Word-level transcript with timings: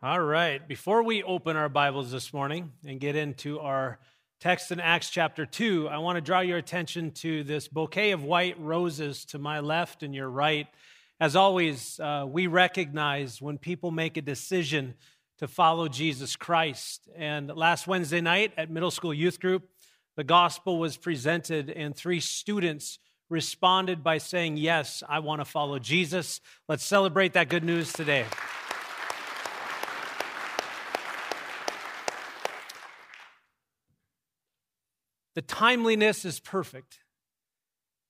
All 0.00 0.20
right. 0.20 0.66
Before 0.68 1.02
we 1.02 1.24
open 1.24 1.56
our 1.56 1.68
Bibles 1.68 2.12
this 2.12 2.32
morning 2.32 2.70
and 2.86 3.00
get 3.00 3.16
into 3.16 3.58
our 3.58 3.98
text 4.38 4.70
in 4.70 4.78
Acts 4.78 5.10
chapter 5.10 5.44
2, 5.44 5.88
I 5.88 5.98
want 5.98 6.14
to 6.14 6.20
draw 6.20 6.38
your 6.38 6.56
attention 6.56 7.10
to 7.14 7.42
this 7.42 7.66
bouquet 7.66 8.12
of 8.12 8.22
white 8.22 8.54
roses 8.60 9.24
to 9.24 9.40
my 9.40 9.58
left 9.58 10.04
and 10.04 10.14
your 10.14 10.28
right. 10.28 10.68
As 11.18 11.34
always, 11.34 11.98
uh, 11.98 12.26
we 12.28 12.46
recognize 12.46 13.42
when 13.42 13.58
people 13.58 13.90
make 13.90 14.16
a 14.16 14.22
decision 14.22 14.94
to 15.38 15.48
follow 15.48 15.88
Jesus 15.88 16.36
Christ. 16.36 17.08
And 17.16 17.48
last 17.48 17.88
Wednesday 17.88 18.20
night 18.20 18.52
at 18.56 18.70
middle 18.70 18.92
school 18.92 19.12
youth 19.12 19.40
group, 19.40 19.68
the 20.14 20.22
gospel 20.22 20.78
was 20.78 20.96
presented, 20.96 21.70
and 21.70 21.96
three 21.96 22.20
students 22.20 23.00
responded 23.30 24.04
by 24.04 24.18
saying, 24.18 24.58
Yes, 24.58 25.02
I 25.08 25.18
want 25.18 25.40
to 25.40 25.44
follow 25.44 25.80
Jesus. 25.80 26.40
Let's 26.68 26.84
celebrate 26.84 27.32
that 27.32 27.48
good 27.48 27.64
news 27.64 27.92
today. 27.92 28.26
The 35.38 35.42
timeliness 35.42 36.24
is 36.24 36.40
perfect 36.40 36.98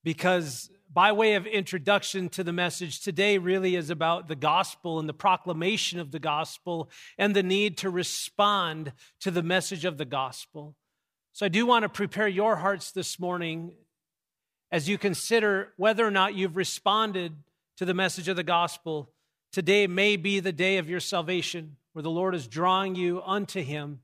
because, 0.02 0.70
by 0.90 1.12
way 1.12 1.34
of 1.34 1.44
introduction 1.44 2.30
to 2.30 2.42
the 2.42 2.54
message, 2.54 3.02
today 3.02 3.36
really 3.36 3.76
is 3.76 3.90
about 3.90 4.28
the 4.28 4.34
gospel 4.34 4.98
and 4.98 5.06
the 5.06 5.12
proclamation 5.12 6.00
of 6.00 6.10
the 6.10 6.20
gospel 6.20 6.88
and 7.18 7.36
the 7.36 7.42
need 7.42 7.76
to 7.76 7.90
respond 7.90 8.94
to 9.20 9.30
the 9.30 9.42
message 9.42 9.84
of 9.84 9.98
the 9.98 10.06
gospel. 10.06 10.74
So, 11.34 11.44
I 11.44 11.50
do 11.50 11.66
want 11.66 11.82
to 11.82 11.90
prepare 11.90 12.28
your 12.28 12.56
hearts 12.56 12.92
this 12.92 13.20
morning 13.20 13.72
as 14.72 14.88
you 14.88 14.96
consider 14.96 15.74
whether 15.76 16.06
or 16.06 16.10
not 16.10 16.34
you've 16.34 16.56
responded 16.56 17.34
to 17.76 17.84
the 17.84 17.92
message 17.92 18.28
of 18.28 18.36
the 18.36 18.42
gospel. 18.42 19.12
Today 19.52 19.86
may 19.86 20.16
be 20.16 20.40
the 20.40 20.50
day 20.50 20.78
of 20.78 20.88
your 20.88 21.00
salvation 21.00 21.76
where 21.92 22.02
the 22.02 22.08
Lord 22.08 22.34
is 22.34 22.48
drawing 22.48 22.94
you 22.94 23.20
unto 23.20 23.62
Him 23.62 24.00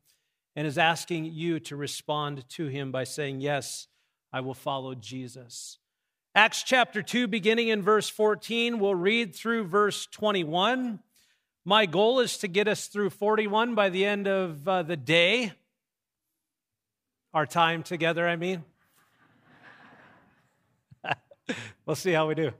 and 0.56 0.66
is 0.66 0.78
asking 0.78 1.26
you 1.26 1.58
to 1.60 1.76
respond 1.76 2.48
to 2.50 2.66
him 2.66 2.92
by 2.92 3.04
saying, 3.04 3.40
Yes, 3.40 3.88
I 4.32 4.40
will 4.40 4.54
follow 4.54 4.94
Jesus. 4.94 5.78
Acts 6.34 6.64
chapter 6.64 7.00
2, 7.02 7.28
beginning 7.28 7.68
in 7.68 7.82
verse 7.82 8.08
14, 8.08 8.80
we'll 8.80 8.94
read 8.94 9.34
through 9.34 9.64
verse 9.64 10.06
21. 10.06 10.98
My 11.64 11.86
goal 11.86 12.18
is 12.20 12.38
to 12.38 12.48
get 12.48 12.66
us 12.66 12.88
through 12.88 13.10
41 13.10 13.74
by 13.74 13.88
the 13.88 14.04
end 14.04 14.26
of 14.26 14.66
uh, 14.66 14.82
the 14.82 14.96
day. 14.96 15.52
Our 17.32 17.46
time 17.46 17.82
together, 17.82 18.28
I 18.28 18.36
mean. 18.36 18.64
we'll 21.86 21.96
see 21.96 22.12
how 22.12 22.28
we 22.28 22.34
do. 22.34 22.50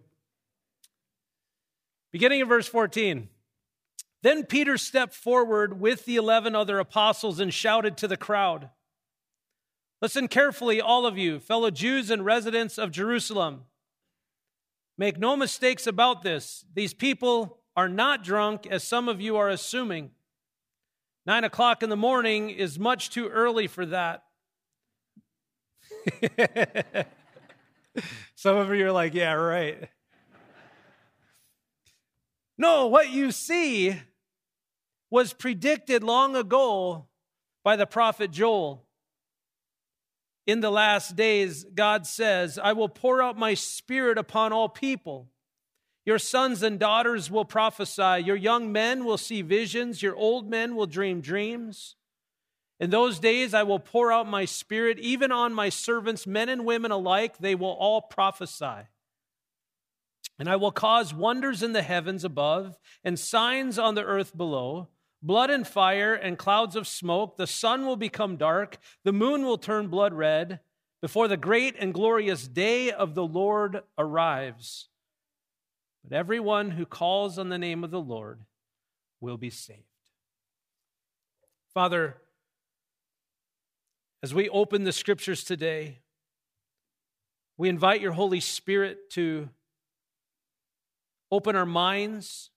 Beginning 2.12 2.40
in 2.40 2.48
verse 2.48 2.68
14. 2.68 3.28
Then 4.24 4.44
Peter 4.46 4.78
stepped 4.78 5.12
forward 5.12 5.78
with 5.78 6.06
the 6.06 6.16
11 6.16 6.54
other 6.54 6.78
apostles 6.78 7.38
and 7.38 7.52
shouted 7.52 7.98
to 7.98 8.08
the 8.08 8.16
crowd 8.16 8.70
Listen 10.00 10.28
carefully, 10.28 10.80
all 10.80 11.04
of 11.06 11.18
you, 11.18 11.38
fellow 11.38 11.70
Jews 11.70 12.10
and 12.10 12.24
residents 12.24 12.78
of 12.78 12.90
Jerusalem. 12.90 13.64
Make 14.96 15.18
no 15.18 15.36
mistakes 15.36 15.86
about 15.86 16.22
this. 16.22 16.64
These 16.74 16.94
people 16.94 17.58
are 17.76 17.88
not 17.88 18.24
drunk, 18.24 18.66
as 18.66 18.82
some 18.82 19.10
of 19.10 19.20
you 19.20 19.36
are 19.36 19.50
assuming. 19.50 20.10
Nine 21.26 21.44
o'clock 21.44 21.82
in 21.82 21.90
the 21.90 21.96
morning 21.96 22.48
is 22.48 22.78
much 22.78 23.10
too 23.10 23.28
early 23.28 23.66
for 23.66 23.84
that. 23.86 24.24
some 28.34 28.56
of 28.56 28.74
you 28.74 28.86
are 28.86 28.92
like, 28.92 29.12
yeah, 29.12 29.32
right. 29.32 29.88
No, 32.56 32.86
what 32.86 33.10
you 33.10 33.30
see 33.30 34.00
was 35.14 35.32
predicted 35.32 36.02
long 36.02 36.34
ago 36.34 37.06
by 37.62 37.76
the 37.76 37.86
prophet 37.86 38.32
Joel. 38.32 38.84
In 40.44 40.58
the 40.58 40.72
last 40.72 41.14
days, 41.14 41.64
God 41.72 42.04
says, 42.04 42.58
I 42.58 42.72
will 42.72 42.88
pour 42.88 43.22
out 43.22 43.38
my 43.38 43.54
spirit 43.54 44.18
upon 44.18 44.52
all 44.52 44.68
people. 44.68 45.28
Your 46.04 46.18
sons 46.18 46.64
and 46.64 46.80
daughters 46.80 47.30
will 47.30 47.44
prophesy. 47.44 48.24
Your 48.24 48.34
young 48.34 48.72
men 48.72 49.04
will 49.04 49.16
see 49.16 49.40
visions. 49.40 50.02
Your 50.02 50.16
old 50.16 50.50
men 50.50 50.74
will 50.74 50.86
dream 50.86 51.20
dreams. 51.20 51.94
In 52.80 52.90
those 52.90 53.20
days, 53.20 53.54
I 53.54 53.62
will 53.62 53.78
pour 53.78 54.10
out 54.10 54.26
my 54.26 54.44
spirit 54.44 54.98
even 54.98 55.30
on 55.30 55.54
my 55.54 55.68
servants, 55.68 56.26
men 56.26 56.48
and 56.48 56.64
women 56.64 56.90
alike. 56.90 57.38
They 57.38 57.54
will 57.54 57.68
all 57.68 58.02
prophesy. 58.02 58.88
And 60.40 60.48
I 60.48 60.56
will 60.56 60.72
cause 60.72 61.14
wonders 61.14 61.62
in 61.62 61.72
the 61.72 61.82
heavens 61.82 62.24
above 62.24 62.80
and 63.04 63.16
signs 63.16 63.78
on 63.78 63.94
the 63.94 64.02
earth 64.02 64.36
below 64.36 64.88
blood 65.24 65.48
and 65.48 65.66
fire 65.66 66.14
and 66.14 66.38
clouds 66.38 66.76
of 66.76 66.86
smoke. 66.86 67.36
The 67.36 67.46
sun 67.46 67.86
will 67.86 67.96
become 67.96 68.36
dark, 68.36 68.78
the 69.02 69.12
moon 69.12 69.44
will 69.44 69.58
turn 69.58 69.88
blood 69.88 70.12
red 70.12 70.60
before 71.00 71.26
the 71.26 71.36
great 71.36 71.74
and 71.78 71.92
glorious 71.92 72.46
day 72.46 72.92
of 72.92 73.14
the 73.14 73.26
Lord 73.26 73.82
arrives. 73.98 74.88
But 76.02 76.16
everyone 76.16 76.72
who 76.72 76.86
calls 76.86 77.38
on 77.38 77.48
the 77.48 77.58
name 77.58 77.82
of 77.82 77.90
the 77.90 78.00
Lord 78.00 78.40
will 79.20 79.38
be 79.38 79.50
saved. 79.50 79.80
Father, 81.72 82.18
as 84.22 84.34
we 84.34 84.48
open 84.50 84.84
the 84.84 84.92
scriptures 84.92 85.42
today, 85.42 85.98
we 87.56 87.68
invite 87.68 88.00
your 88.00 88.12
Holy 88.12 88.40
Spirit 88.40 89.10
to 89.10 89.48
open 91.30 91.56
our 91.56 91.66
minds 91.66 92.50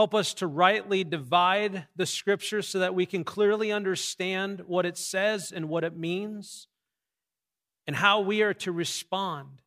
Help 0.00 0.14
us 0.14 0.32
to 0.32 0.46
rightly 0.46 1.04
divide 1.04 1.84
the 1.94 2.06
scripture 2.06 2.62
so 2.62 2.78
that 2.78 2.94
we 2.94 3.04
can 3.04 3.22
clearly 3.22 3.70
understand 3.70 4.62
what 4.66 4.86
it 4.86 4.96
says 4.96 5.52
and 5.52 5.68
what 5.68 5.84
it 5.84 5.94
means 5.94 6.68
and 7.86 7.94
how 7.94 8.20
we 8.20 8.40
are 8.40 8.54
to 8.54 8.72
respond 8.72 9.60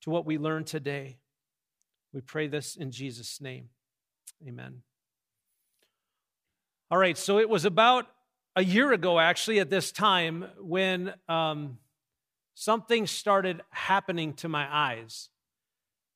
to 0.00 0.10
what 0.10 0.26
we 0.26 0.36
learn 0.36 0.64
today. 0.64 1.18
We 2.12 2.22
pray 2.22 2.48
this 2.48 2.74
in 2.74 2.90
Jesus' 2.90 3.40
name. 3.40 3.68
Amen. 4.44 4.82
All 6.90 6.98
right, 6.98 7.16
so 7.16 7.38
it 7.38 7.48
was 7.48 7.64
about 7.64 8.08
a 8.56 8.64
year 8.64 8.92
ago, 8.92 9.20
actually, 9.20 9.60
at 9.60 9.70
this 9.70 9.92
time, 9.92 10.46
when 10.58 11.14
um, 11.28 11.78
something 12.56 13.06
started 13.06 13.62
happening 13.70 14.32
to 14.32 14.48
my 14.48 14.66
eyes. 14.68 15.28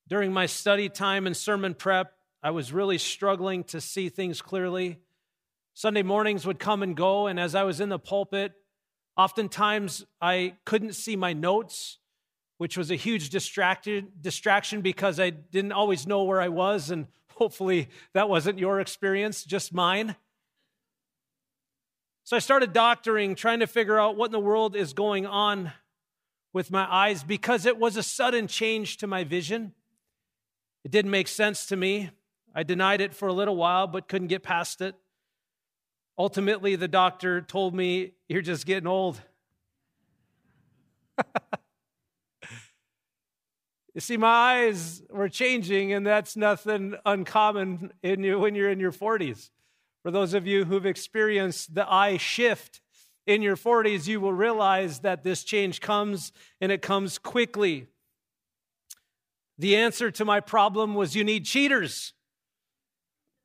During 0.09 0.33
my 0.33 0.47
study 0.47 0.89
time 0.89 1.29
and 1.29 1.37
sermon 1.37 1.75
prep, 1.75 2.18
I 2.43 2.51
was 2.51 2.73
really 2.73 2.99
struggling 2.99 3.65
to 3.65 3.81
see 3.81 4.09
things 4.09 4.41
clearly. 4.41 5.01
Sunday 5.75 6.03
mornings 6.03 6.47
would 6.47 6.59
come 6.59 6.83
and 6.83 6.97
go, 6.97 7.27
and 7.27 7.39
as 7.39 7.55
I 7.55 7.65
was 7.65 7.81
in 7.81 7.89
the 7.89 7.99
pulpit, 7.99 8.53
oftentimes 9.17 10.05
I 10.21 10.55
couldn't 10.65 10.95
see 10.95 11.17
my 11.17 11.33
notes, 11.33 11.99
which 12.59 12.77
was 12.77 12.91
a 12.91 12.97
huge 12.97 13.31
distraction 13.31 14.81
because 14.81 15.19
I 15.19 15.31
didn't 15.31 15.73
always 15.73 16.07
know 16.07 16.25
where 16.25 16.41
I 16.41 16.49
was, 16.49 16.91
and 16.91 17.09
hopefully 17.35 17.89
that 18.15 18.29
wasn't 18.29 18.59
your 18.59 18.81
experience, 18.81 19.45
just 19.45 19.75
mine. 19.75 20.17
So 22.25 22.37
I 22.37 22.41
started 22.41 22.73
doctoring, 22.73 23.35
trying 23.35 23.61
to 23.61 23.67
figure 23.67 23.99
out 23.99 24.17
what 24.17 24.27
in 24.27 24.33
the 24.33 24.41
world 24.41 24.77
is 24.77 24.93
going 24.93 25.27
on 25.27 25.73
with 26.53 26.71
my 26.71 26.87
eyes 26.93 27.25
because 27.25 27.67
it 27.67 27.79
was 27.79 27.97
a 27.97 28.03
sudden 28.03 28.47
change 28.47 28.99
to 28.99 29.07
my 29.07 29.25
vision. 29.25 29.73
It 30.85 30.91
didn't 30.91 31.11
make 31.11 31.29
sense 31.29 31.67
to 31.67 31.77
me. 31.77 32.11
I 32.55 32.63
denied 32.63 33.01
it 33.01 33.15
for 33.15 33.29
a 33.29 33.33
little 33.33 33.57
while, 33.57 33.87
but 33.87 34.09
couldn't 34.09 34.29
get 34.29 34.43
past 34.43 34.81
it. 34.81 34.95
Ultimately, 36.19 36.77
the 36.77 36.89
doctor 36.89 37.41
told 37.41 37.75
me, 37.75 38.13
You're 38.29 38.43
just 38.43 38.67
getting 38.67 38.89
old. 38.89 39.21
you 43.95 44.01
see, 44.01 44.17
my 44.17 44.29
eyes 44.29 45.03
were 45.11 45.29
changing, 45.29 45.93
and 45.93 46.07
that's 46.07 46.37
nothing 46.37 46.95
uncommon 47.07 47.93
in 48.03 48.25
you 48.25 48.39
when 48.39 48.55
you're 48.55 48.71
in 48.71 48.81
your 48.81 48.93
40s. 48.93 49.51
For 50.03 50.11
those 50.11 50.35
of 50.35 50.47
you 50.47 50.65
who've 50.65 50.87
experienced 50.87 51.75
the 51.75 51.91
eye 51.93 52.17
shift 52.17 52.81
in 53.27 53.43
your 53.43 53.57
40s, 53.57 54.07
you 54.07 54.21
will 54.21 54.33
realize 54.33 55.01
that 55.01 55.23
this 55.23 55.45
change 55.45 55.81
comes 55.81 56.33
and 56.61 56.73
it 56.73 56.83
comes 56.83 57.19
quickly. 57.19 57.87
The 59.59 59.77
answer 59.77 60.11
to 60.13 60.25
my 60.25 60.41
problem 60.41 60.95
was 60.95 61.15
you 61.15 61.25
need 61.25 61.45
cheaters 61.45 62.15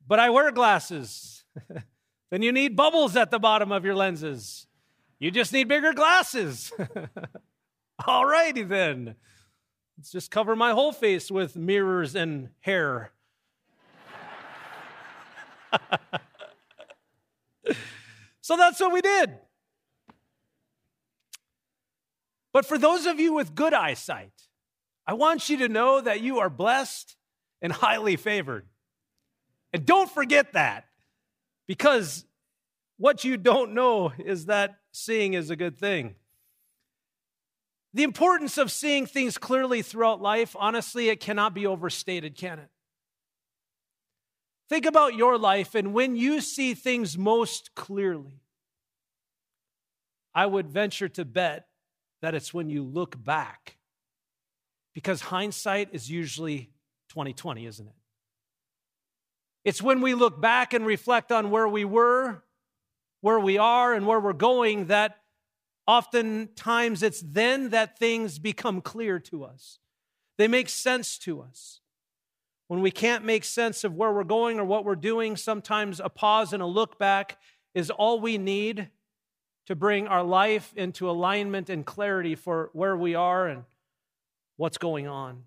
but 0.06 0.18
I 0.18 0.30
wear 0.30 0.50
glasses. 0.52 1.44
then 2.30 2.42
you 2.42 2.52
need 2.52 2.76
bubbles 2.76 3.16
at 3.16 3.30
the 3.30 3.38
bottom 3.38 3.72
of 3.72 3.84
your 3.84 3.94
lenses. 3.94 4.66
You 5.18 5.30
just 5.30 5.52
need 5.52 5.68
bigger 5.68 5.92
glasses. 5.92 6.72
All 8.06 8.26
righty 8.26 8.62
then. 8.62 9.14
Let's 9.96 10.10
just 10.10 10.30
cover 10.30 10.56
my 10.56 10.72
whole 10.72 10.92
face 10.92 11.30
with 11.30 11.56
mirrors 11.56 12.14
and 12.16 12.50
hair. 12.60 13.12
so 18.40 18.56
that's 18.56 18.80
what 18.80 18.92
we 18.92 19.00
did. 19.00 19.38
But 22.52 22.66
for 22.66 22.76
those 22.78 23.06
of 23.06 23.18
you 23.18 23.32
with 23.32 23.54
good 23.54 23.72
eyesight, 23.74 24.32
I 25.06 25.14
want 25.14 25.48
you 25.48 25.56
to 25.58 25.68
know 25.68 26.00
that 26.00 26.20
you 26.20 26.38
are 26.38 26.50
blessed 26.50 27.16
and 27.60 27.72
highly 27.72 28.16
favored. 28.16 28.66
And 29.74 29.84
don't 29.84 30.08
forget 30.08 30.52
that 30.52 30.84
because 31.66 32.24
what 32.96 33.24
you 33.24 33.36
don't 33.36 33.74
know 33.74 34.12
is 34.24 34.46
that 34.46 34.76
seeing 34.92 35.34
is 35.34 35.50
a 35.50 35.56
good 35.56 35.76
thing. 35.76 36.14
The 37.92 38.04
importance 38.04 38.56
of 38.56 38.70
seeing 38.70 39.04
things 39.04 39.36
clearly 39.36 39.82
throughout 39.82 40.22
life, 40.22 40.54
honestly, 40.56 41.08
it 41.08 41.18
cannot 41.18 41.54
be 41.54 41.66
overstated, 41.66 42.36
can 42.36 42.60
it? 42.60 42.68
Think 44.68 44.86
about 44.86 45.16
your 45.16 45.36
life 45.38 45.74
and 45.74 45.92
when 45.92 46.14
you 46.14 46.40
see 46.40 46.74
things 46.74 47.18
most 47.18 47.74
clearly. 47.74 48.40
I 50.32 50.46
would 50.46 50.70
venture 50.70 51.08
to 51.10 51.24
bet 51.24 51.66
that 52.22 52.34
it's 52.34 52.54
when 52.54 52.70
you 52.70 52.84
look 52.84 53.22
back. 53.22 53.76
Because 54.94 55.20
hindsight 55.20 55.88
is 55.90 56.08
usually 56.08 56.70
2020, 57.08 57.66
isn't 57.66 57.88
it? 57.88 57.94
It's 59.64 59.80
when 59.80 60.00
we 60.00 60.14
look 60.14 60.40
back 60.40 60.74
and 60.74 60.84
reflect 60.84 61.32
on 61.32 61.50
where 61.50 61.66
we 61.66 61.84
were, 61.84 62.42
where 63.22 63.40
we 63.40 63.56
are, 63.56 63.94
and 63.94 64.06
where 64.06 64.20
we're 64.20 64.34
going 64.34 64.86
that 64.86 65.18
oftentimes 65.86 67.02
it's 67.02 67.20
then 67.20 67.70
that 67.70 67.98
things 67.98 68.38
become 68.38 68.80
clear 68.80 69.18
to 69.20 69.44
us. 69.44 69.78
They 70.36 70.48
make 70.48 70.68
sense 70.68 71.18
to 71.18 71.40
us. 71.40 71.80
When 72.68 72.80
we 72.80 72.90
can't 72.90 73.24
make 73.24 73.44
sense 73.44 73.84
of 73.84 73.94
where 73.94 74.12
we're 74.12 74.24
going 74.24 74.58
or 74.58 74.64
what 74.64 74.84
we're 74.84 74.96
doing, 74.96 75.36
sometimes 75.36 76.00
a 76.00 76.08
pause 76.08 76.52
and 76.52 76.62
a 76.62 76.66
look 76.66 76.98
back 76.98 77.38
is 77.74 77.90
all 77.90 78.20
we 78.20 78.38
need 78.38 78.88
to 79.66 79.76
bring 79.76 80.06
our 80.08 80.22
life 80.22 80.72
into 80.76 81.08
alignment 81.08 81.70
and 81.70 81.86
clarity 81.86 82.34
for 82.34 82.70
where 82.72 82.96
we 82.96 83.14
are 83.14 83.46
and 83.46 83.64
what's 84.56 84.78
going 84.78 85.06
on. 85.06 85.44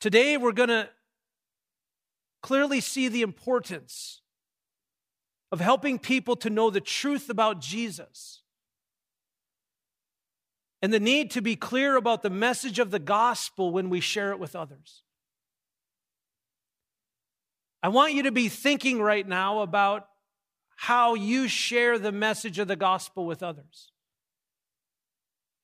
Today, 0.00 0.36
we're 0.36 0.52
going 0.52 0.68
to 0.68 0.88
clearly 2.46 2.80
see 2.80 3.08
the 3.08 3.22
importance 3.22 4.20
of 5.50 5.58
helping 5.58 5.98
people 5.98 6.36
to 6.36 6.48
know 6.48 6.70
the 6.70 6.80
truth 6.80 7.28
about 7.28 7.60
Jesus 7.60 8.42
and 10.80 10.92
the 10.92 11.00
need 11.00 11.32
to 11.32 11.42
be 11.42 11.56
clear 11.56 11.96
about 11.96 12.22
the 12.22 12.30
message 12.30 12.78
of 12.78 12.92
the 12.92 13.00
gospel 13.00 13.72
when 13.72 13.90
we 13.90 13.98
share 13.98 14.30
it 14.30 14.38
with 14.38 14.54
others. 14.54 15.02
I 17.82 17.88
want 17.88 18.14
you 18.14 18.22
to 18.22 18.30
be 18.30 18.48
thinking 18.48 19.02
right 19.02 19.26
now 19.26 19.62
about 19.62 20.06
how 20.76 21.14
you 21.14 21.48
share 21.48 21.98
the 21.98 22.12
message 22.12 22.60
of 22.60 22.68
the 22.68 22.76
gospel 22.76 23.26
with 23.26 23.42
others. 23.42 23.90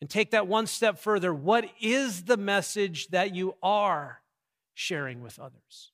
And 0.01 0.11
take 0.11 0.33
that 0.33 0.49
one 0.49 0.67
step 0.67 0.99
further. 0.99 1.33
What 1.33 1.65
is 1.81 2.25
the 2.25 2.37
message 2.37 3.07
that 3.11 3.37
you 3.37 3.55
are 3.63 4.21
sharing 4.75 5.23
with 5.23 5.39
others? 5.39 5.92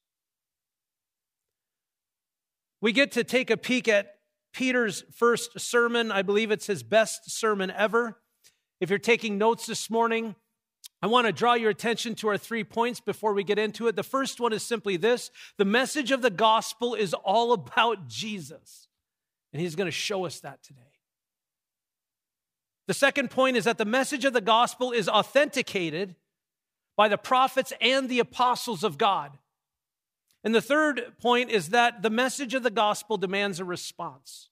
We 2.80 2.92
get 2.92 3.12
to 3.12 3.24
take 3.24 3.50
a 3.50 3.56
peek 3.56 3.88
at 3.88 4.14
Peter's 4.52 5.04
first 5.12 5.58
sermon. 5.58 6.12
I 6.12 6.22
believe 6.22 6.50
it's 6.50 6.66
his 6.66 6.82
best 6.82 7.30
sermon 7.30 7.70
ever. 7.70 8.20
If 8.80 8.90
you're 8.90 8.98
taking 8.98 9.38
notes 9.38 9.66
this 9.66 9.90
morning, 9.90 10.36
I 11.02 11.06
want 11.06 11.26
to 11.26 11.32
draw 11.32 11.54
your 11.54 11.70
attention 11.70 12.14
to 12.16 12.28
our 12.28 12.38
three 12.38 12.64
points 12.64 13.00
before 13.00 13.32
we 13.32 13.44
get 13.44 13.58
into 13.58 13.86
it. 13.88 13.96
The 13.96 14.02
first 14.02 14.40
one 14.40 14.52
is 14.52 14.62
simply 14.62 14.96
this 14.96 15.30
the 15.56 15.64
message 15.64 16.10
of 16.10 16.22
the 16.22 16.30
gospel 16.30 16.94
is 16.94 17.14
all 17.14 17.52
about 17.52 18.08
Jesus, 18.08 18.88
and 19.52 19.60
he's 19.62 19.76
going 19.76 19.86
to 19.86 19.92
show 19.92 20.24
us 20.24 20.40
that 20.40 20.62
today. 20.62 20.82
The 22.86 22.94
second 22.94 23.30
point 23.30 23.56
is 23.56 23.64
that 23.64 23.78
the 23.78 23.84
message 23.84 24.24
of 24.24 24.32
the 24.32 24.40
gospel 24.40 24.92
is 24.92 25.08
authenticated 25.08 26.16
by 26.96 27.08
the 27.08 27.18
prophets 27.18 27.72
and 27.80 28.08
the 28.08 28.18
apostles 28.18 28.82
of 28.82 28.98
God. 28.98 29.38
And 30.44 30.54
the 30.54 30.62
third 30.62 31.14
point 31.20 31.50
is 31.50 31.70
that 31.70 32.02
the 32.02 32.10
message 32.10 32.54
of 32.54 32.62
the 32.62 32.70
gospel 32.70 33.16
demands 33.16 33.60
a 33.60 33.64
response. 33.64 34.48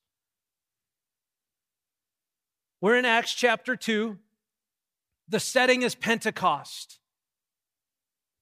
We're 2.80 2.96
in 2.96 3.04
Acts 3.04 3.32
chapter 3.32 3.76
2. 3.76 4.18
The 5.28 5.40
setting 5.40 5.82
is 5.82 5.94
Pentecost. 5.94 6.98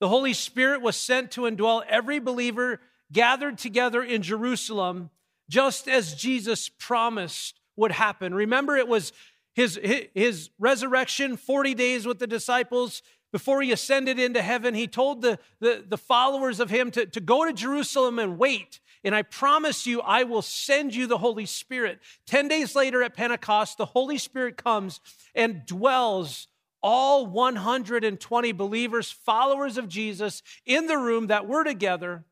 The 0.00 0.08
Holy 0.08 0.32
Spirit 0.32 0.82
was 0.82 0.96
sent 0.96 1.30
to 1.32 1.42
indwell 1.42 1.82
every 1.88 2.18
believer 2.18 2.80
gathered 3.12 3.58
together 3.58 4.02
in 4.02 4.22
Jerusalem, 4.22 5.10
just 5.48 5.88
as 5.88 6.14
Jesus 6.14 6.68
promised 6.68 7.60
would 7.76 7.92
happen. 7.92 8.34
Remember, 8.34 8.76
it 8.76 8.88
was 8.88 9.12
his, 9.54 9.78
his 10.14 10.50
resurrection, 10.58 11.36
40 11.36 11.74
days 11.74 12.06
with 12.06 12.18
the 12.18 12.26
disciples. 12.26 13.02
Before 13.34 13.62
he 13.62 13.72
ascended 13.72 14.20
into 14.20 14.40
heaven, 14.40 14.74
he 14.74 14.86
told 14.86 15.20
the, 15.20 15.40
the, 15.58 15.84
the 15.84 15.98
followers 15.98 16.60
of 16.60 16.70
him 16.70 16.92
to, 16.92 17.04
to 17.04 17.18
go 17.18 17.44
to 17.44 17.52
Jerusalem 17.52 18.20
and 18.20 18.38
wait. 18.38 18.78
And 19.02 19.12
I 19.12 19.22
promise 19.22 19.88
you, 19.88 20.00
I 20.02 20.22
will 20.22 20.40
send 20.40 20.94
you 20.94 21.08
the 21.08 21.18
Holy 21.18 21.44
Spirit. 21.44 21.98
10 22.28 22.46
days 22.46 22.76
later 22.76 23.02
at 23.02 23.16
Pentecost, 23.16 23.76
the 23.76 23.86
Holy 23.86 24.18
Spirit 24.18 24.56
comes 24.56 25.00
and 25.34 25.66
dwells 25.66 26.46
all 26.80 27.26
120 27.26 28.52
believers, 28.52 29.10
followers 29.10 29.78
of 29.78 29.88
Jesus, 29.88 30.40
in 30.64 30.86
the 30.86 30.96
room 30.96 31.26
that 31.26 31.48
were 31.48 31.64
together, 31.64 32.24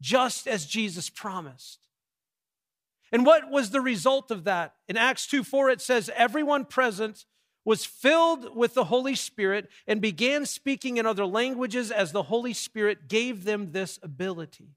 just 0.00 0.48
as 0.48 0.64
Jesus 0.64 1.10
promised. 1.10 1.80
And 3.12 3.26
what 3.26 3.50
was 3.50 3.72
the 3.72 3.82
result 3.82 4.30
of 4.30 4.44
that? 4.44 4.72
In 4.88 4.96
Acts 4.96 5.26
2 5.26 5.44
4, 5.44 5.68
it 5.68 5.82
says, 5.82 6.10
Everyone 6.16 6.64
present 6.64 7.26
was 7.64 7.84
filled 7.84 8.56
with 8.56 8.74
the 8.74 8.84
Holy 8.84 9.14
Spirit 9.14 9.68
and 9.86 10.00
began 10.00 10.46
speaking 10.46 10.96
in 10.96 11.06
other 11.06 11.26
languages 11.26 11.90
as 11.90 12.12
the 12.12 12.24
Holy 12.24 12.52
Spirit 12.52 13.08
gave 13.08 13.44
them 13.44 13.72
this 13.72 13.98
ability. 14.02 14.70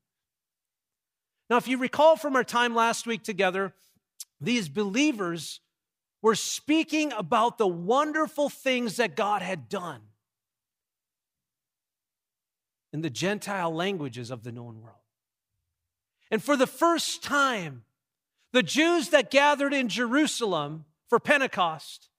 Now, 1.49 1.57
if 1.57 1.67
you 1.67 1.77
recall 1.77 2.15
from 2.15 2.35
our 2.35 2.43
time 2.43 2.75
last 2.75 3.07
week 3.07 3.23
together, 3.23 3.73
these 4.41 4.69
believers 4.69 5.61
were 6.21 6.35
speaking 6.35 7.11
about 7.13 7.57
the 7.57 7.67
wonderful 7.67 8.49
things 8.49 8.97
that 8.97 9.15
God 9.15 9.41
had 9.41 9.69
done 9.69 10.01
in 12.91 13.01
the 13.01 13.09
Gentile 13.09 13.73
languages 13.73 14.31
of 14.31 14.43
the 14.43 14.51
known 14.51 14.81
world. 14.81 14.97
And 16.31 16.41
for 16.41 16.55
the 16.55 16.67
first 16.67 17.23
time, 17.23 17.83
the 18.53 18.63
Jews 18.63 19.09
that 19.09 19.31
gathered 19.31 19.73
in 19.73 19.89
Jerusalem 19.89 20.85
for 21.09 21.19
Pentecost 21.19 22.09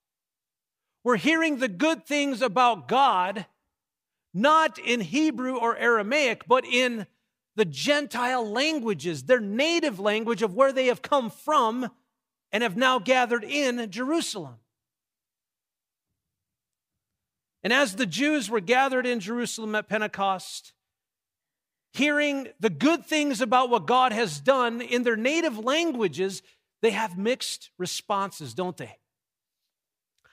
were 1.04 1.16
hearing 1.16 1.58
the 1.58 1.68
good 1.68 2.06
things 2.06 2.42
about 2.42 2.88
God, 2.88 3.46
not 4.32 4.78
in 4.78 5.00
Hebrew 5.00 5.56
or 5.56 5.76
Aramaic, 5.76 6.48
but 6.48 6.64
in 6.64 7.06
the 7.56 7.64
Gentile 7.64 8.50
languages, 8.50 9.24
their 9.24 9.40
native 9.40 10.00
language 10.00 10.42
of 10.42 10.54
where 10.54 10.72
they 10.72 10.86
have 10.86 11.02
come 11.02 11.30
from 11.30 11.90
and 12.50 12.62
have 12.62 12.76
now 12.76 12.98
gathered 12.98 13.44
in 13.44 13.90
Jerusalem. 13.90 14.56
And 17.62 17.72
as 17.72 17.96
the 17.96 18.06
Jews 18.06 18.50
were 18.50 18.60
gathered 18.60 19.06
in 19.06 19.20
Jerusalem 19.20 19.74
at 19.74 19.88
Pentecost, 19.88 20.72
hearing 21.92 22.48
the 22.60 22.70
good 22.70 23.06
things 23.06 23.40
about 23.40 23.70
what 23.70 23.86
God 23.86 24.12
has 24.12 24.40
done 24.40 24.80
in 24.80 25.02
their 25.02 25.16
native 25.16 25.58
languages, 25.58 26.42
they 26.82 26.90
have 26.90 27.16
mixed 27.16 27.70
responses, 27.78 28.52
don't 28.52 28.76
they? 28.76 28.96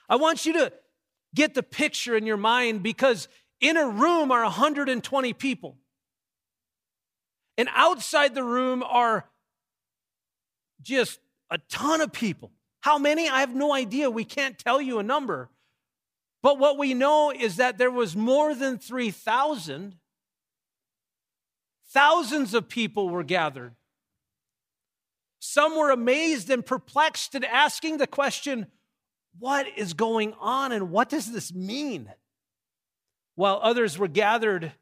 I 0.08 0.16
want 0.16 0.46
you 0.46 0.52
to 0.54 0.72
get 1.34 1.54
the 1.54 1.62
picture 1.62 2.16
in 2.16 2.26
your 2.26 2.36
mind 2.36 2.82
because 2.82 3.28
in 3.60 3.76
a 3.76 3.88
room 3.88 4.30
are 4.30 4.42
120 4.42 5.32
people. 5.34 5.78
And 7.56 7.68
outside 7.74 8.34
the 8.34 8.44
room 8.44 8.82
are 8.82 9.28
just 10.80 11.20
a 11.50 11.58
ton 11.70 12.00
of 12.00 12.12
people. 12.12 12.50
How 12.80 12.98
many? 12.98 13.28
I 13.28 13.40
have 13.40 13.54
no 13.54 13.72
idea. 13.72 14.10
We 14.10 14.24
can't 14.24 14.58
tell 14.58 14.80
you 14.80 14.98
a 14.98 15.02
number. 15.04 15.50
But 16.42 16.58
what 16.58 16.76
we 16.76 16.92
know 16.92 17.30
is 17.30 17.56
that 17.56 17.78
there 17.78 17.90
was 17.90 18.16
more 18.16 18.54
than 18.54 18.78
3,000. 18.78 19.94
Thousands 21.90 22.54
of 22.54 22.68
people 22.68 23.08
were 23.08 23.22
gathered. 23.22 23.74
Some 25.38 25.76
were 25.76 25.90
amazed 25.90 26.50
and 26.50 26.64
perplexed 26.64 27.34
and 27.34 27.44
asking 27.44 27.98
the 27.98 28.06
question, 28.06 28.66
What 29.38 29.66
is 29.76 29.94
going 29.94 30.34
on 30.40 30.72
and 30.72 30.90
what 30.90 31.08
does 31.08 31.32
this 31.32 31.52
mean? 31.52 32.12
While 33.34 33.60
others 33.62 33.98
were 33.98 34.08
gathered, 34.08 34.72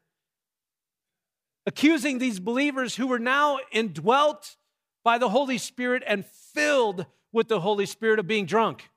accusing 1.65 2.17
these 2.17 2.39
believers 2.39 2.95
who 2.95 3.07
were 3.07 3.19
now 3.19 3.59
indwelt 3.71 4.57
by 5.03 5.17
the 5.17 5.29
Holy 5.29 5.57
Spirit 5.57 6.03
and 6.05 6.25
filled 6.25 7.05
with 7.31 7.47
the 7.47 7.61
Holy 7.61 7.85
Spirit 7.85 8.19
of 8.19 8.27
being 8.27 8.45
drunk. 8.45 8.89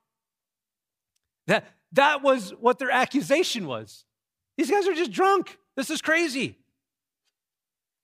That, 1.46 1.66
that 1.92 2.22
was 2.22 2.50
what 2.60 2.78
their 2.78 2.90
accusation 2.90 3.66
was. 3.66 4.04
These 4.56 4.70
guys 4.70 4.86
are 4.86 4.94
just 4.94 5.12
drunk. 5.12 5.58
This 5.76 5.90
is 5.90 6.02
crazy. 6.02 6.58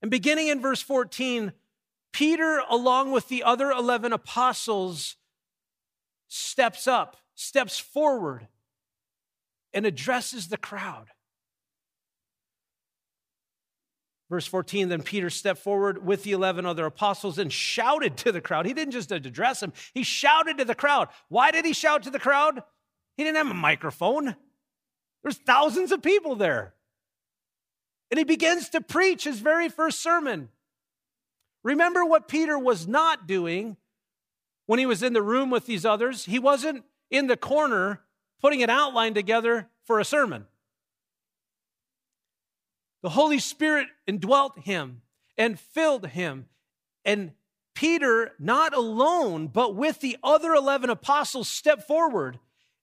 And 0.03 0.11
beginning 0.11 0.49
in 0.49 0.61
verse 0.61 0.81
14, 0.81 1.53
Peter, 2.13 2.63
along 2.69 3.13
with 3.13 3.29
the 3.29 3.43
other 3.43 3.71
11 3.71 4.13
apostles, 4.13 5.17
steps 6.29 6.87
up, 6.87 7.17
steps 7.41 7.79
forward, 7.79 8.47
and 9.73 9.87
addresses 9.87 10.49
the 10.49 10.59
crowd. 10.59 11.07
Verse 14.29 14.47
14 14.47 14.91
Then 14.91 15.03
Peter 15.03 15.31
stepped 15.31 15.61
forward 15.61 16.05
with 16.05 16.23
the 16.23 16.33
11 16.33 16.67
other 16.67 16.85
apostles 16.85 17.39
and 17.39 17.51
shouted 17.51 18.19
to 18.19 18.31
the 18.31 18.43
crowd. 18.43 18.67
He 18.67 18.75
didn't 18.75 18.93
just 18.93 19.11
address 19.11 19.61
them, 19.61 19.73
he 19.95 20.03
shouted 20.03 20.59
to 20.59 20.65
the 20.65 20.75
crowd. 20.75 21.09
Why 21.29 21.51
did 21.51 21.65
he 21.65 21.73
shout 21.73 22.03
to 22.03 22.11
the 22.11 22.19
crowd? 22.19 22.63
He 23.17 23.25
didn't 23.25 23.39
have 23.39 23.51
a 23.51 23.55
microphone, 23.55 24.37
there's 25.23 25.39
thousands 25.39 25.93
of 25.93 26.03
people 26.03 26.37
there. 26.37 26.75
And 28.11 28.19
he 28.19 28.25
begins 28.25 28.69
to 28.71 28.81
preach 28.81 29.25
his 29.25 29.39
very 29.39 29.69
first 29.69 30.03
sermon. 30.03 30.49
Remember 31.63 32.05
what 32.05 32.29
Peter 32.29 32.59
was 32.59 32.87
not 32.87 33.27
doing 33.27 33.77
when 34.67 34.79
he 34.79 34.87
was 34.87 35.03
in 35.03 35.13
the 35.13 35.23
room 35.23 35.49
with 35.49 35.67
these 35.67 35.85
others? 35.85 36.25
He 36.25 36.39
wasn't 36.39 36.85
in 37.11 37.27
the 37.27 37.37
corner 37.37 38.01
putting 38.41 38.63
an 38.63 38.71
outline 38.71 39.15
together 39.15 39.69
for 39.85 40.01
a 40.01 40.05
sermon. 40.05 40.47
The 43.03 43.11
Holy 43.11 43.39
Spirit 43.39 43.89
indwelt 44.07 44.59
him 44.61 45.03
and 45.37 45.59
filled 45.59 46.07
him. 46.09 46.47
And 47.05 47.33
Peter, 47.75 48.33
not 48.39 48.75
alone, 48.75 49.47
but 49.47 49.75
with 49.75 50.01
the 50.01 50.17
other 50.23 50.53
11 50.53 50.91
apostles, 50.91 51.49
stepped 51.49 51.87
forward 51.87 52.39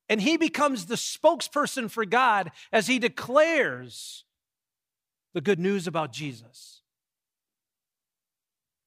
and 0.09 0.21
he 0.21 0.37
becomes 0.37 0.85
the 0.85 0.95
spokesperson 0.95 1.89
for 1.89 2.05
God 2.05 2.51
as 2.71 2.87
he 2.87 2.99
declares 2.99 4.23
the 5.33 5.41
good 5.41 5.59
news 5.59 5.87
about 5.87 6.13
Jesus. 6.13 6.81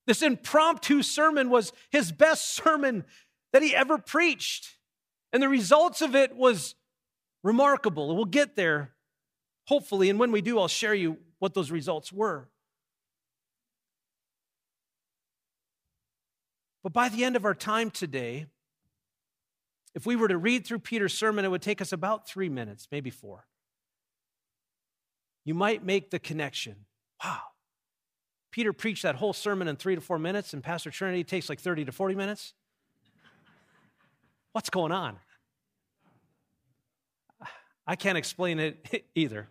This 0.06 0.22
impromptu 0.22 1.02
sermon 1.02 1.50
was 1.50 1.72
his 1.90 2.10
best 2.10 2.54
sermon 2.54 3.04
that 3.52 3.62
he 3.62 3.76
ever 3.76 3.98
preached. 3.98 4.76
And 5.32 5.42
the 5.42 5.48
results 5.48 6.02
of 6.02 6.14
it 6.14 6.36
was 6.36 6.74
remarkable. 7.42 8.08
And 8.08 8.16
we'll 8.16 8.24
get 8.24 8.56
there 8.56 8.92
hopefully. 9.66 10.10
And 10.10 10.18
when 10.18 10.32
we 10.32 10.40
do, 10.40 10.58
I'll 10.58 10.68
share 10.68 10.94
you 10.94 11.18
what 11.38 11.54
those 11.54 11.70
results 11.70 12.12
were. 12.12 12.48
But 16.82 16.92
by 16.92 17.08
the 17.08 17.24
end 17.24 17.36
of 17.36 17.44
our 17.44 17.54
time 17.54 17.90
today, 17.90 18.46
if 19.94 20.06
we 20.06 20.16
were 20.16 20.28
to 20.28 20.38
read 20.38 20.66
through 20.66 20.80
Peter's 20.80 21.14
sermon, 21.14 21.44
it 21.44 21.50
would 21.50 21.62
take 21.62 21.80
us 21.80 21.92
about 21.92 22.26
three 22.26 22.48
minutes, 22.48 22.88
maybe 22.90 23.10
four. 23.10 23.46
You 25.44 25.54
might 25.54 25.84
make 25.84 26.10
the 26.10 26.18
connection. 26.18 26.86
Wow. 27.24 27.40
Peter 28.50 28.72
preached 28.72 29.02
that 29.02 29.16
whole 29.16 29.32
sermon 29.32 29.68
in 29.68 29.76
three 29.76 29.94
to 29.94 30.00
four 30.00 30.18
minutes, 30.18 30.52
and 30.52 30.62
Pastor 30.62 30.90
Trinity 30.90 31.24
takes 31.24 31.48
like 31.48 31.60
30 31.60 31.86
to 31.86 31.92
40 31.92 32.14
minutes. 32.14 32.54
What's 34.52 34.70
going 34.70 34.92
on? 34.92 35.16
I 37.86 37.96
can't 37.96 38.18
explain 38.18 38.58
it 38.58 39.04
either. 39.14 39.48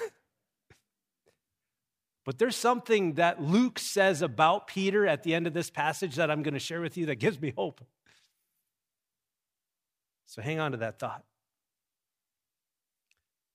But 2.24 2.38
there's 2.38 2.56
something 2.56 3.14
that 3.14 3.42
Luke 3.42 3.78
says 3.78 4.20
about 4.20 4.66
Peter 4.66 5.06
at 5.06 5.22
the 5.22 5.34
end 5.34 5.46
of 5.46 5.54
this 5.54 5.70
passage 5.70 6.16
that 6.16 6.30
I'm 6.30 6.42
going 6.42 6.52
to 6.52 6.60
share 6.60 6.82
with 6.82 6.98
you 6.98 7.06
that 7.06 7.14
gives 7.16 7.40
me 7.40 7.54
hope. 7.56 7.80
So 10.26 10.42
hang 10.42 10.60
on 10.60 10.72
to 10.72 10.76
that 10.78 10.98
thought. 10.98 11.24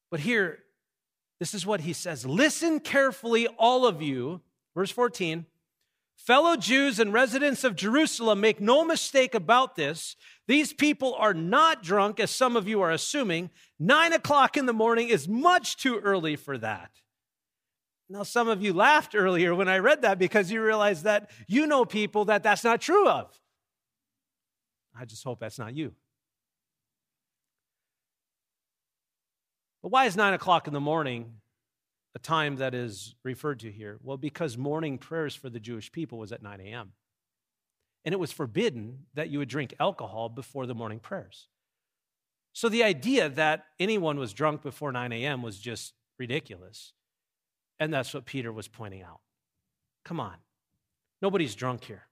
But 0.09 0.21
here, 0.21 0.57
this 1.39 1.53
is 1.53 1.67
what 1.67 1.81
he 1.81 1.93
says 1.93 2.25
Listen 2.25 2.79
carefully, 2.79 3.47
all 3.59 3.85
of 3.85 4.01
you. 4.01 4.41
Verse 4.75 4.89
14. 4.89 5.45
Fellow 6.17 6.55
Jews 6.55 6.99
and 6.99 7.11
residents 7.11 7.63
of 7.63 7.75
Jerusalem, 7.75 8.39
make 8.39 8.61
no 8.61 8.85
mistake 8.85 9.35
about 9.35 9.75
this. 9.75 10.15
These 10.47 10.71
people 10.73 11.15
are 11.15 11.33
not 11.33 11.83
drunk, 11.83 12.19
as 12.19 12.31
some 12.31 12.55
of 12.55 12.67
you 12.67 12.81
are 12.81 12.91
assuming. 12.91 13.49
Nine 13.77 14.13
o'clock 14.13 14.55
in 14.55 14.65
the 14.65 14.73
morning 14.73 15.09
is 15.09 15.27
much 15.27 15.75
too 15.75 15.99
early 15.99 16.35
for 16.35 16.57
that. 16.57 16.91
Now, 18.09 18.23
some 18.23 18.47
of 18.47 18.61
you 18.61 18.73
laughed 18.73 19.15
earlier 19.15 19.55
when 19.55 19.67
I 19.67 19.79
read 19.79 20.03
that 20.03 20.19
because 20.19 20.51
you 20.51 20.63
realize 20.63 21.03
that 21.03 21.29
you 21.47 21.67
know 21.67 21.83
people 21.83 22.25
that 22.25 22.43
that's 22.43 22.63
not 22.63 22.79
true 22.79 23.07
of. 23.09 23.37
I 24.97 25.05
just 25.05 25.23
hope 25.23 25.39
that's 25.39 25.59
not 25.59 25.73
you. 25.75 25.93
But 29.81 29.89
why 29.89 30.05
is 30.05 30.15
nine 30.15 30.33
o'clock 30.33 30.67
in 30.67 30.73
the 30.73 30.79
morning 30.79 31.33
a 32.15 32.19
time 32.19 32.57
that 32.57 32.73
is 32.73 33.15
referred 33.23 33.59
to 33.61 33.71
here? 33.71 33.99
Well, 34.03 34.17
because 34.17 34.57
morning 34.57 34.97
prayers 34.97 35.35
for 35.35 35.49
the 35.49 35.59
Jewish 35.59 35.91
people 35.91 36.17
was 36.17 36.31
at 36.31 36.43
9 36.43 36.59
a.m. 36.61 36.93
And 38.05 38.13
it 38.13 38.19
was 38.19 38.31
forbidden 38.31 39.05
that 39.13 39.29
you 39.29 39.39
would 39.39 39.49
drink 39.49 39.73
alcohol 39.79 40.29
before 40.29 40.65
the 40.65 40.75
morning 40.75 40.99
prayers. 40.99 41.47
So 42.51 42.69
the 42.69 42.83
idea 42.83 43.29
that 43.29 43.65
anyone 43.79 44.19
was 44.19 44.33
drunk 44.33 44.61
before 44.61 44.91
9 44.91 45.11
a.m. 45.11 45.41
was 45.41 45.59
just 45.59 45.93
ridiculous. 46.19 46.93
And 47.79 47.91
that's 47.93 48.13
what 48.13 48.25
Peter 48.25 48.51
was 48.51 48.67
pointing 48.67 49.01
out. 49.01 49.21
Come 50.05 50.19
on. 50.19 50.35
Nobody's 51.21 51.55
drunk 51.55 51.85
here. 51.85 52.03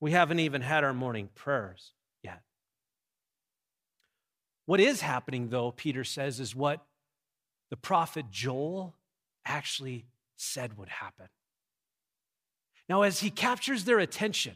We 0.00 0.12
haven't 0.12 0.40
even 0.40 0.62
had 0.62 0.82
our 0.82 0.94
morning 0.94 1.28
prayers 1.34 1.92
yet. 2.22 2.40
What 4.64 4.80
is 4.80 5.02
happening, 5.02 5.48
though, 5.48 5.72
Peter 5.72 6.04
says, 6.04 6.40
is 6.40 6.56
what 6.56 6.86
the 7.68 7.76
prophet 7.76 8.26
Joel 8.30 8.94
actually 9.50 10.06
said 10.36 10.78
would 10.78 10.88
happen. 10.88 11.26
Now, 12.88 13.02
as 13.02 13.20
he 13.20 13.30
captures 13.30 13.84
their 13.84 13.98
attention, 13.98 14.54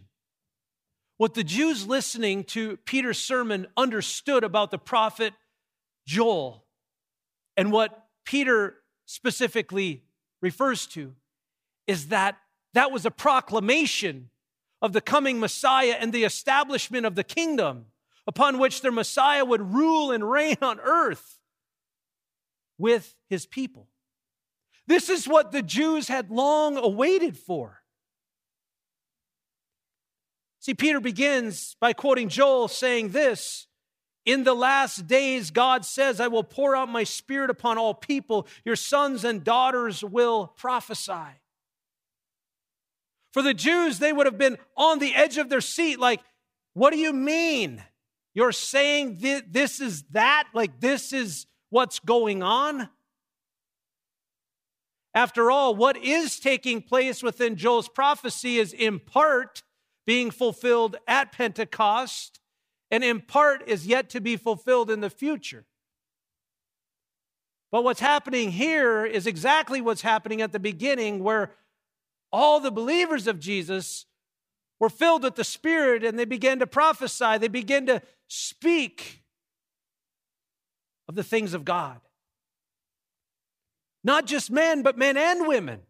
what 1.16 1.34
the 1.34 1.44
Jews 1.44 1.86
listening 1.86 2.44
to 2.44 2.76
Peter's 2.78 3.18
sermon 3.18 3.66
understood 3.76 4.44
about 4.44 4.70
the 4.70 4.78
prophet 4.78 5.34
Joel 6.06 6.64
and 7.56 7.70
what 7.70 8.06
Peter 8.24 8.76
specifically 9.06 10.02
refers 10.40 10.86
to 10.88 11.14
is 11.86 12.08
that 12.08 12.36
that 12.72 12.90
was 12.90 13.06
a 13.06 13.10
proclamation 13.10 14.30
of 14.82 14.92
the 14.92 15.00
coming 15.00 15.38
Messiah 15.38 15.96
and 15.98 16.12
the 16.12 16.24
establishment 16.24 17.06
of 17.06 17.14
the 17.14 17.24
kingdom 17.24 17.86
upon 18.26 18.58
which 18.58 18.80
their 18.80 18.92
Messiah 18.92 19.44
would 19.44 19.74
rule 19.74 20.10
and 20.10 20.28
reign 20.28 20.56
on 20.62 20.80
earth 20.80 21.38
with 22.78 23.14
his 23.28 23.46
people. 23.46 23.88
This 24.86 25.08
is 25.08 25.26
what 25.26 25.52
the 25.52 25.62
Jews 25.62 26.08
had 26.08 26.30
long 26.30 26.76
awaited 26.76 27.36
for. 27.36 27.80
See, 30.60 30.74
Peter 30.74 31.00
begins 31.00 31.76
by 31.80 31.92
quoting 31.92 32.28
Joel 32.28 32.68
saying 32.68 33.10
this 33.10 33.66
in 34.24 34.44
the 34.44 34.54
last 34.54 35.06
days, 35.06 35.50
God 35.50 35.84
says, 35.84 36.20
I 36.20 36.28
will 36.28 36.44
pour 36.44 36.74
out 36.74 36.88
my 36.88 37.04
spirit 37.04 37.50
upon 37.50 37.76
all 37.76 37.92
people. 37.92 38.46
Your 38.64 38.76
sons 38.76 39.24
and 39.24 39.44
daughters 39.44 40.02
will 40.02 40.46
prophesy. 40.56 41.40
For 43.34 43.42
the 43.42 43.52
Jews, 43.52 43.98
they 43.98 44.12
would 44.12 44.26
have 44.26 44.38
been 44.38 44.56
on 44.76 44.98
the 44.98 45.14
edge 45.14 45.36
of 45.36 45.48
their 45.50 45.60
seat, 45.60 45.98
like, 45.98 46.20
what 46.72 46.92
do 46.92 46.98
you 46.98 47.12
mean? 47.12 47.82
You're 48.32 48.52
saying 48.52 49.18
this 49.20 49.80
is 49.80 50.04
that? 50.10 50.48
Like, 50.54 50.80
this 50.80 51.12
is 51.12 51.46
what's 51.70 51.98
going 51.98 52.42
on? 52.42 52.88
After 55.14 55.50
all, 55.50 55.76
what 55.76 55.96
is 55.96 56.40
taking 56.40 56.82
place 56.82 57.22
within 57.22 57.56
Joel's 57.56 57.88
prophecy 57.88 58.58
is 58.58 58.72
in 58.72 58.98
part 58.98 59.62
being 60.06 60.30
fulfilled 60.30 60.96
at 61.06 61.32
Pentecost 61.32 62.40
and 62.90 63.02
in 63.02 63.20
part 63.20 63.66
is 63.68 63.86
yet 63.86 64.10
to 64.10 64.20
be 64.20 64.36
fulfilled 64.36 64.90
in 64.90 65.00
the 65.00 65.10
future. 65.10 65.64
But 67.70 67.82
what's 67.82 68.00
happening 68.00 68.52
here 68.52 69.04
is 69.04 69.26
exactly 69.26 69.80
what's 69.80 70.02
happening 70.02 70.40
at 70.40 70.52
the 70.52 70.60
beginning, 70.60 71.24
where 71.24 71.52
all 72.32 72.60
the 72.60 72.70
believers 72.70 73.26
of 73.26 73.40
Jesus 73.40 74.06
were 74.78 74.88
filled 74.90 75.24
with 75.24 75.34
the 75.34 75.44
Spirit 75.44 76.04
and 76.04 76.18
they 76.18 76.24
began 76.24 76.58
to 76.58 76.66
prophesy, 76.66 77.38
they 77.38 77.48
began 77.48 77.86
to 77.86 78.02
speak 78.28 79.22
of 81.08 81.14
the 81.14 81.24
things 81.24 81.54
of 81.54 81.64
God. 81.64 82.00
Not 84.04 84.26
just 84.26 84.50
men, 84.50 84.82
but 84.82 84.98
men 84.98 85.16
and 85.16 85.48
women. 85.48 85.80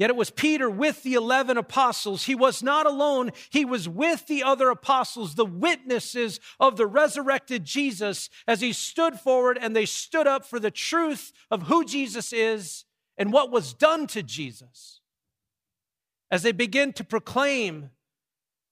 Yet 0.00 0.08
it 0.08 0.16
was 0.16 0.30
Peter 0.30 0.70
with 0.70 1.02
the 1.02 1.12
11 1.12 1.58
apostles. 1.58 2.24
He 2.24 2.34
was 2.34 2.62
not 2.62 2.86
alone. 2.86 3.32
He 3.50 3.66
was 3.66 3.86
with 3.86 4.26
the 4.28 4.42
other 4.42 4.70
apostles, 4.70 5.34
the 5.34 5.44
witnesses 5.44 6.40
of 6.58 6.78
the 6.78 6.86
resurrected 6.86 7.66
Jesus, 7.66 8.30
as 8.46 8.62
he 8.62 8.72
stood 8.72 9.20
forward 9.20 9.58
and 9.60 9.76
they 9.76 9.84
stood 9.84 10.26
up 10.26 10.46
for 10.46 10.58
the 10.58 10.70
truth 10.70 11.32
of 11.50 11.64
who 11.64 11.84
Jesus 11.84 12.32
is 12.32 12.86
and 13.18 13.30
what 13.30 13.50
was 13.50 13.74
done 13.74 14.06
to 14.06 14.22
Jesus. 14.22 15.00
As 16.30 16.42
they 16.42 16.52
begin 16.52 16.94
to 16.94 17.04
proclaim 17.04 17.90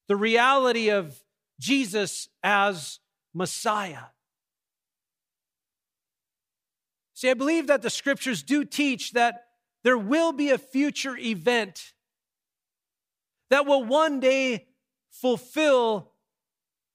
the 0.07 0.17
reality 0.17 0.89
of 0.89 1.23
Jesus 1.61 2.31
as 2.43 3.01
Messiah. 3.35 4.05
See, 7.19 7.31
I 7.31 7.35
believe 7.35 7.67
that 7.67 7.83
the 7.83 7.91
scriptures 7.91 8.45
do 8.45 8.65
teach 8.65 9.11
that 9.15 9.47
there 9.83 9.99
will 9.99 10.31
be 10.31 10.51
a 10.51 10.57
future 10.57 11.17
event 11.17 11.93
that 13.51 13.67
will 13.67 13.83
one 13.83 14.21
day 14.21 14.69
fulfill 15.11 16.13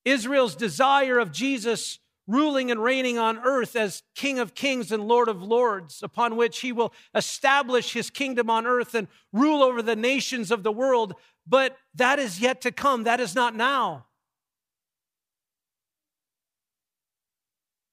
Israel's 0.05 0.55
desire 0.55 1.19
of 1.19 1.33
Jesus 1.33 1.99
ruling 2.25 2.71
and 2.71 2.81
reigning 2.81 3.17
on 3.17 3.37
earth 3.39 3.75
as 3.75 4.01
King 4.15 4.39
of 4.39 4.55
kings 4.55 4.93
and 4.93 5.09
Lord 5.09 5.27
of 5.27 5.43
lords, 5.43 6.01
upon 6.01 6.37
which 6.37 6.61
he 6.61 6.71
will 6.71 6.93
establish 7.13 7.91
his 7.91 8.09
kingdom 8.09 8.49
on 8.49 8.65
earth 8.65 8.95
and 8.95 9.09
rule 9.33 9.61
over 9.61 9.81
the 9.81 9.97
nations 9.97 10.51
of 10.51 10.63
the 10.63 10.71
world. 10.71 11.15
But 11.45 11.75
that 11.95 12.17
is 12.17 12.39
yet 12.39 12.61
to 12.61 12.71
come, 12.71 13.03
that 13.03 13.19
is 13.19 13.35
not 13.35 13.57
now. 13.57 14.05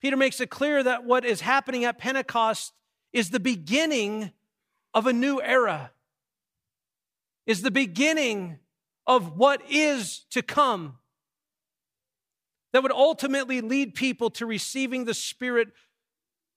Peter 0.01 0.17
makes 0.17 0.41
it 0.41 0.51
clear 0.51 0.83
that 0.83 1.05
what 1.05 1.25
is 1.25 1.43
happening 1.43 1.85
at 1.85 1.99
Pentecost 1.99 2.73
is 3.13 3.31
the 3.31 3.41
beginning 3.41 4.33
of 4.95 5.07
a 5.07 5.13
new 5.13 5.41
era, 5.41 5.93
is 7.47 7.63
the 7.63 7.71
beginning 7.71 8.59
of 9.07 9.37
what 9.37 9.61
is 9.69 10.25
to 10.31 10.43
come 10.43 10.99
that 12.73 12.83
would 12.83 12.93
ultimately 12.93 13.61
lead 13.61 13.95
people 13.95 14.31
to 14.31 14.47
receiving 14.47 15.05
the 15.05 15.15
Spirit 15.15 15.69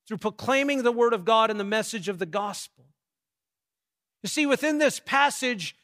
through 0.07 0.17
proclaiming 0.17 0.83
the 0.83 0.91
Word 0.91 1.13
of 1.13 1.25
God 1.25 1.49
and 1.49 1.59
the 1.59 1.63
message 1.63 2.07
of 2.07 2.19
the 2.19 2.25
gospel. 2.25 2.85
You 4.21 4.29
see, 4.29 4.45
within 4.45 4.77
this 4.77 4.99
passage, 4.99 5.75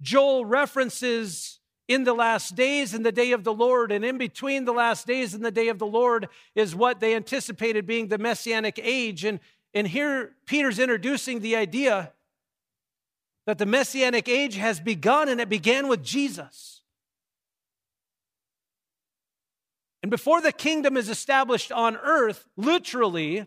Joel 0.00 0.44
references 0.44 1.58
in 1.88 2.04
the 2.04 2.14
last 2.14 2.56
days 2.56 2.94
and 2.94 3.06
the 3.06 3.12
day 3.12 3.32
of 3.32 3.44
the 3.44 3.52
Lord, 3.52 3.92
and 3.92 4.04
in 4.04 4.18
between 4.18 4.64
the 4.64 4.72
last 4.72 5.06
days 5.06 5.34
and 5.34 5.44
the 5.44 5.50
day 5.50 5.68
of 5.68 5.78
the 5.78 5.86
Lord 5.86 6.28
is 6.54 6.74
what 6.74 7.00
they 7.00 7.14
anticipated 7.14 7.86
being 7.86 8.08
the 8.08 8.18
messianic 8.18 8.80
age. 8.82 9.24
And, 9.24 9.38
and 9.72 9.86
here 9.86 10.32
Peter's 10.46 10.78
introducing 10.78 11.40
the 11.40 11.56
idea 11.56 12.12
that 13.46 13.58
the 13.58 13.66
messianic 13.66 14.28
age 14.28 14.56
has 14.56 14.80
begun 14.80 15.28
and 15.28 15.40
it 15.40 15.48
began 15.48 15.86
with 15.86 16.02
Jesus. 16.02 16.82
And 20.02 20.10
before 20.10 20.40
the 20.40 20.52
kingdom 20.52 20.96
is 20.96 21.08
established 21.08 21.72
on 21.72 21.96
earth, 21.96 22.46
literally, 22.56 23.46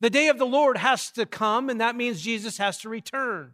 the 0.00 0.10
day 0.10 0.28
of 0.28 0.38
the 0.38 0.46
Lord 0.46 0.76
has 0.78 1.10
to 1.12 1.24
come, 1.24 1.70
and 1.70 1.80
that 1.80 1.96
means 1.96 2.20
Jesus 2.20 2.58
has 2.58 2.78
to 2.78 2.88
return. 2.88 3.52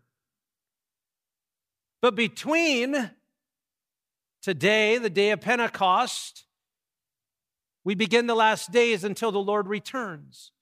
But 2.03 2.15
between 2.15 3.11
today, 4.43 4.99
the 4.99 5.11
day 5.11 5.31
of 5.31 5.41
Pentecost, 5.41 6.45
we 7.85 7.95
begin 7.95 8.27
the 8.27 8.35
last 8.35 8.71
days 8.71 9.05
until 9.05 9.33
the 9.33 9.39
Lord 9.39 9.67
returns. 9.67 10.53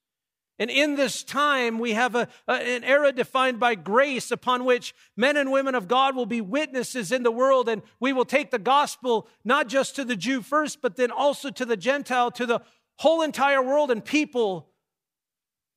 And 0.58 0.70
in 0.70 0.96
this 0.96 1.22
time, 1.22 1.78
we 1.78 1.92
have 1.92 2.16
a, 2.16 2.26
a, 2.48 2.52
an 2.52 2.82
era 2.82 3.12
defined 3.12 3.60
by 3.60 3.76
grace 3.76 4.32
upon 4.32 4.64
which 4.64 4.92
men 5.16 5.36
and 5.36 5.52
women 5.52 5.76
of 5.76 5.86
God 5.86 6.16
will 6.16 6.26
be 6.26 6.40
witnesses 6.40 7.12
in 7.12 7.22
the 7.22 7.30
world. 7.30 7.68
And 7.68 7.82
we 8.00 8.12
will 8.12 8.24
take 8.24 8.50
the 8.50 8.58
gospel 8.58 9.28
not 9.44 9.68
just 9.68 9.94
to 9.96 10.04
the 10.04 10.16
Jew 10.16 10.42
first, 10.42 10.82
but 10.82 10.96
then 10.96 11.12
also 11.12 11.50
to 11.50 11.64
the 11.64 11.76
Gentile, 11.76 12.32
to 12.32 12.44
the 12.44 12.60
whole 12.96 13.22
entire 13.22 13.62
world, 13.62 13.92
and 13.92 14.04
people 14.04 14.70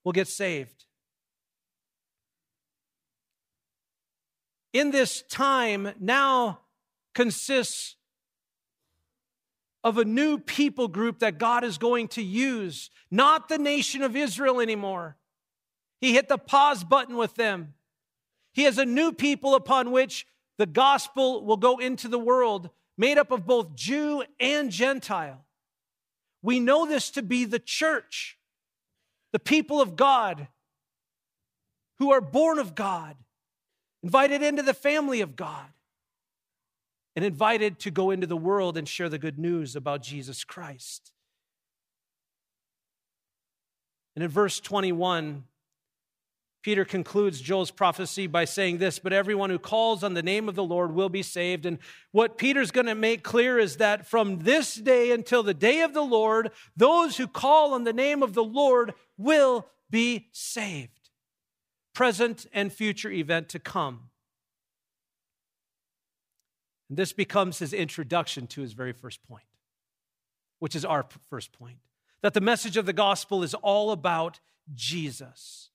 will 0.03 0.13
get 0.13 0.27
saved. 0.27 0.85
In 4.73 4.89
this 4.89 5.21
time 5.29 5.93
now 5.99 6.60
consists 7.13 7.95
of 9.83 9.97
a 9.97 10.05
new 10.05 10.37
people 10.37 10.87
group 10.87 11.19
that 11.19 11.37
God 11.37 11.63
is 11.63 11.77
going 11.77 12.07
to 12.09 12.21
use, 12.21 12.89
not 13.09 13.49
the 13.49 13.57
nation 13.57 14.01
of 14.01 14.15
Israel 14.15 14.61
anymore. 14.61 15.17
He 15.99 16.13
hit 16.13 16.29
the 16.29 16.37
pause 16.37 16.83
button 16.83 17.15
with 17.15 17.35
them. 17.35 17.73
He 18.53 18.63
has 18.63 18.77
a 18.77 18.85
new 18.85 19.11
people 19.11 19.55
upon 19.55 19.91
which 19.91 20.27
the 20.57 20.65
gospel 20.65 21.43
will 21.45 21.57
go 21.57 21.77
into 21.77 22.07
the 22.07 22.19
world, 22.19 22.69
made 22.97 23.17
up 23.17 23.31
of 23.31 23.45
both 23.45 23.75
Jew 23.75 24.23
and 24.39 24.71
Gentile. 24.71 25.45
We 26.43 26.59
know 26.59 26.85
this 26.85 27.09
to 27.11 27.21
be 27.21 27.45
the 27.45 27.59
church, 27.59 28.37
the 29.31 29.39
people 29.39 29.81
of 29.81 29.95
God 29.95 30.47
who 31.99 32.11
are 32.11 32.21
born 32.21 32.59
of 32.59 32.75
God, 32.75 33.15
invited 34.03 34.41
into 34.41 34.63
the 34.63 34.73
family 34.73 35.21
of 35.21 35.35
God 35.35 35.67
and 37.15 37.25
invited 37.25 37.79
to 37.79 37.91
go 37.91 38.11
into 38.11 38.27
the 38.27 38.37
world 38.37 38.77
and 38.77 38.87
share 38.87 39.09
the 39.09 39.19
good 39.19 39.37
news 39.37 39.75
about 39.75 40.01
Jesus 40.01 40.43
Christ. 40.43 41.11
And 44.15 44.23
in 44.23 44.29
verse 44.29 44.59
21, 44.59 45.45
Peter 46.61 46.85
concludes 46.85 47.41
Joel's 47.41 47.71
prophecy 47.71 48.27
by 48.27 48.45
saying 48.45 48.77
this, 48.77 48.99
but 48.99 49.13
everyone 49.13 49.49
who 49.49 49.57
calls 49.57 50.03
on 50.03 50.13
the 50.13 50.21
name 50.21 50.47
of 50.47 50.53
the 50.53 50.63
Lord 50.63 50.93
will 50.93 51.09
be 51.09 51.23
saved. 51.23 51.65
And 51.65 51.79
what 52.11 52.37
Peter's 52.37 52.69
going 52.69 52.85
to 52.85 52.95
make 52.95 53.23
clear 53.23 53.57
is 53.57 53.77
that 53.77 54.05
from 54.05 54.39
this 54.39 54.75
day 54.75 55.11
until 55.11 55.41
the 55.41 55.55
day 55.55 55.81
of 55.81 55.93
the 55.93 56.03
Lord, 56.03 56.51
those 56.77 57.17
who 57.17 57.27
call 57.27 57.73
on 57.73 57.83
the 57.83 57.93
name 57.93 58.21
of 58.21 58.33
the 58.33 58.43
Lord 58.43 58.93
will 59.17 59.67
be 59.89 60.27
saved. 60.31 61.09
Present 61.95 62.45
and 62.53 62.71
future 62.71 63.11
event 63.11 63.49
to 63.49 63.59
come. 63.59 64.10
And 66.91 66.97
this 66.97 67.13
becomes 67.13 67.59
his 67.59 67.71
introduction 67.71 68.47
to 68.47 68.59
his 68.59 68.73
very 68.73 68.91
first 68.91 69.23
point, 69.23 69.45
which 70.59 70.75
is 70.75 70.83
our 70.83 71.05
first 71.29 71.53
point 71.53 71.77
that 72.21 72.33
the 72.33 72.41
message 72.41 72.75
of 72.75 72.85
the 72.85 72.91
gospel 72.91 73.43
is 73.43 73.53
all 73.53 73.91
about 73.91 74.41
Jesus. 74.75 75.69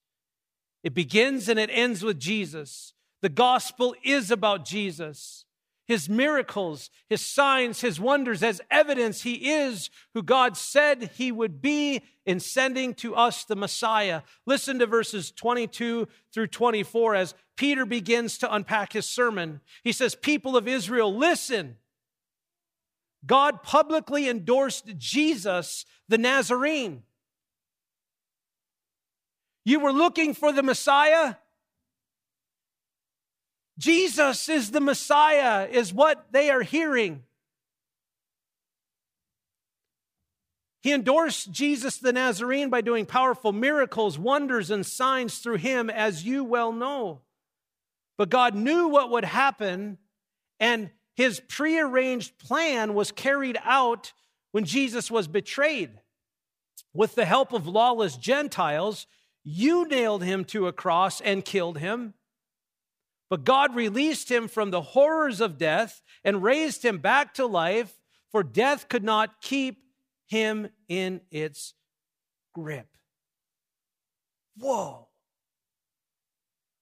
It 0.84 0.92
begins 0.92 1.48
and 1.48 1.58
it 1.58 1.70
ends 1.72 2.04
with 2.04 2.20
Jesus. 2.20 2.92
The 3.22 3.30
gospel 3.30 3.94
is 4.04 4.30
about 4.30 4.66
Jesus 4.66 5.45
his 5.86 6.08
miracles, 6.08 6.90
his 7.08 7.20
signs, 7.20 7.80
his 7.80 8.00
wonders 8.00 8.42
as 8.42 8.60
evidence 8.70 9.22
he 9.22 9.52
is 9.52 9.88
who 10.14 10.22
God 10.22 10.56
said 10.56 11.10
he 11.14 11.30
would 11.30 11.62
be 11.62 12.02
in 12.24 12.40
sending 12.40 12.92
to 12.94 13.14
us 13.14 13.44
the 13.44 13.56
Messiah. 13.56 14.22
Listen 14.46 14.78
to 14.80 14.86
verses 14.86 15.30
22 15.30 16.08
through 16.32 16.48
24 16.48 17.14
as 17.14 17.34
Peter 17.56 17.86
begins 17.86 18.38
to 18.38 18.52
unpack 18.52 18.92
his 18.92 19.06
sermon. 19.06 19.60
He 19.84 19.92
says, 19.92 20.14
People 20.14 20.56
of 20.56 20.68
Israel, 20.68 21.16
listen. 21.16 21.76
God 23.24 23.62
publicly 23.62 24.28
endorsed 24.28 24.96
Jesus, 24.98 25.84
the 26.08 26.18
Nazarene. 26.18 27.02
You 29.64 29.80
were 29.80 29.92
looking 29.92 30.32
for 30.32 30.52
the 30.52 30.62
Messiah? 30.62 31.36
Jesus 33.78 34.48
is 34.48 34.70
the 34.70 34.80
Messiah, 34.80 35.68
is 35.70 35.92
what 35.92 36.26
they 36.32 36.50
are 36.50 36.62
hearing. 36.62 37.22
He 40.82 40.92
endorsed 40.92 41.50
Jesus 41.50 41.98
the 41.98 42.12
Nazarene 42.12 42.70
by 42.70 42.80
doing 42.80 43.06
powerful 43.06 43.52
miracles, 43.52 44.18
wonders, 44.18 44.70
and 44.70 44.86
signs 44.86 45.38
through 45.38 45.56
him, 45.56 45.90
as 45.90 46.24
you 46.24 46.44
well 46.44 46.72
know. 46.72 47.22
But 48.16 48.30
God 48.30 48.54
knew 48.54 48.88
what 48.88 49.10
would 49.10 49.24
happen, 49.24 49.98
and 50.60 50.90
his 51.14 51.40
prearranged 51.40 52.38
plan 52.38 52.94
was 52.94 53.10
carried 53.10 53.58
out 53.64 54.12
when 54.52 54.64
Jesus 54.64 55.10
was 55.10 55.28
betrayed. 55.28 55.90
With 56.94 57.14
the 57.14 57.24
help 57.24 57.52
of 57.52 57.66
lawless 57.66 58.16
Gentiles, 58.16 59.06
you 59.42 59.86
nailed 59.88 60.22
him 60.22 60.44
to 60.46 60.66
a 60.66 60.72
cross 60.72 61.20
and 61.20 61.44
killed 61.44 61.78
him. 61.78 62.14
But 63.28 63.44
God 63.44 63.74
released 63.74 64.30
him 64.30 64.48
from 64.48 64.70
the 64.70 64.82
horrors 64.82 65.40
of 65.40 65.58
death 65.58 66.02
and 66.24 66.42
raised 66.42 66.84
him 66.84 66.98
back 66.98 67.34
to 67.34 67.46
life, 67.46 67.92
for 68.30 68.42
death 68.42 68.88
could 68.88 69.04
not 69.04 69.40
keep 69.40 69.82
him 70.26 70.68
in 70.88 71.20
its 71.30 71.74
grip. 72.54 72.88
Whoa. 74.58 75.08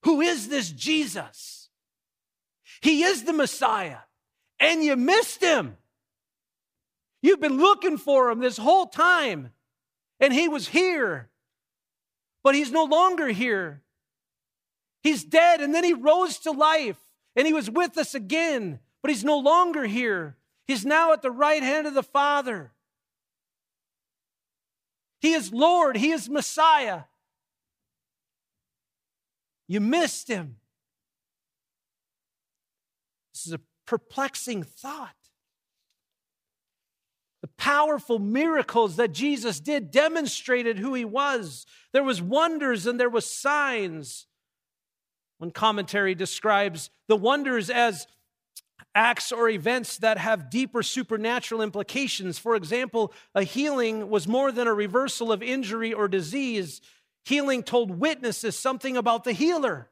Who 0.02 0.20
is 0.20 0.48
this 0.48 0.70
Jesus? 0.70 1.70
He 2.82 3.04
is 3.04 3.24
the 3.24 3.32
Messiah, 3.32 4.00
and 4.60 4.84
you 4.84 4.96
missed 4.96 5.42
him. 5.42 5.76
You've 7.22 7.40
been 7.40 7.56
looking 7.56 7.96
for 7.96 8.30
him 8.30 8.40
this 8.40 8.58
whole 8.58 8.86
time, 8.86 9.52
and 10.20 10.32
he 10.32 10.46
was 10.46 10.68
here, 10.68 11.30
but 12.42 12.54
he's 12.54 12.70
no 12.70 12.84
longer 12.84 13.28
here. 13.28 13.83
He's 15.04 15.22
dead 15.22 15.60
and 15.60 15.74
then 15.74 15.84
he 15.84 15.92
rose 15.92 16.38
to 16.40 16.50
life 16.50 16.96
and 17.36 17.46
he 17.46 17.52
was 17.52 17.70
with 17.70 17.98
us 17.98 18.14
again, 18.14 18.80
but 19.02 19.10
he's 19.10 19.22
no 19.22 19.38
longer 19.38 19.84
here. 19.84 20.38
He's 20.66 20.86
now 20.86 21.12
at 21.12 21.20
the 21.20 21.30
right 21.30 21.62
hand 21.62 21.86
of 21.86 21.92
the 21.92 22.02
Father. 22.02 22.72
He 25.20 25.34
is 25.34 25.52
Lord, 25.52 25.98
he 25.98 26.10
is 26.10 26.28
Messiah. 26.28 27.02
You 29.68 29.80
missed 29.80 30.28
him. 30.28 30.56
This 33.34 33.46
is 33.46 33.52
a 33.52 33.60
perplexing 33.86 34.62
thought. 34.62 35.16
The 37.42 37.48
powerful 37.58 38.18
miracles 38.18 38.96
that 38.96 39.12
Jesus 39.12 39.60
did 39.60 39.90
demonstrated 39.90 40.78
who 40.78 40.94
he 40.94 41.04
was. 41.04 41.66
There 41.92 42.04
was 42.04 42.22
wonders 42.22 42.86
and 42.86 42.98
there 42.98 43.10
was 43.10 43.30
signs. 43.30 44.26
One 45.38 45.50
commentary 45.50 46.14
describes 46.14 46.90
the 47.08 47.16
wonders 47.16 47.70
as 47.70 48.06
acts 48.94 49.32
or 49.32 49.48
events 49.48 49.98
that 49.98 50.18
have 50.18 50.50
deeper 50.50 50.82
supernatural 50.82 51.60
implications. 51.60 52.38
For 52.38 52.54
example, 52.54 53.12
a 53.34 53.42
healing 53.42 54.08
was 54.08 54.28
more 54.28 54.52
than 54.52 54.66
a 54.66 54.74
reversal 54.74 55.32
of 55.32 55.42
injury 55.42 55.92
or 55.92 56.06
disease. 56.06 56.80
Healing 57.24 57.62
told 57.62 57.98
witnesses 57.98 58.58
something 58.58 58.96
about 58.96 59.24
the 59.24 59.32
healer, 59.32 59.90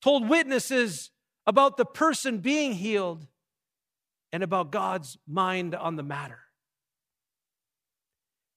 told 0.00 0.28
witnesses 0.28 1.10
about 1.46 1.76
the 1.76 1.86
person 1.86 2.38
being 2.38 2.74
healed, 2.74 3.26
and 4.32 4.42
about 4.42 4.70
God's 4.70 5.18
mind 5.26 5.74
on 5.74 5.96
the 5.96 6.02
matter. 6.02 6.38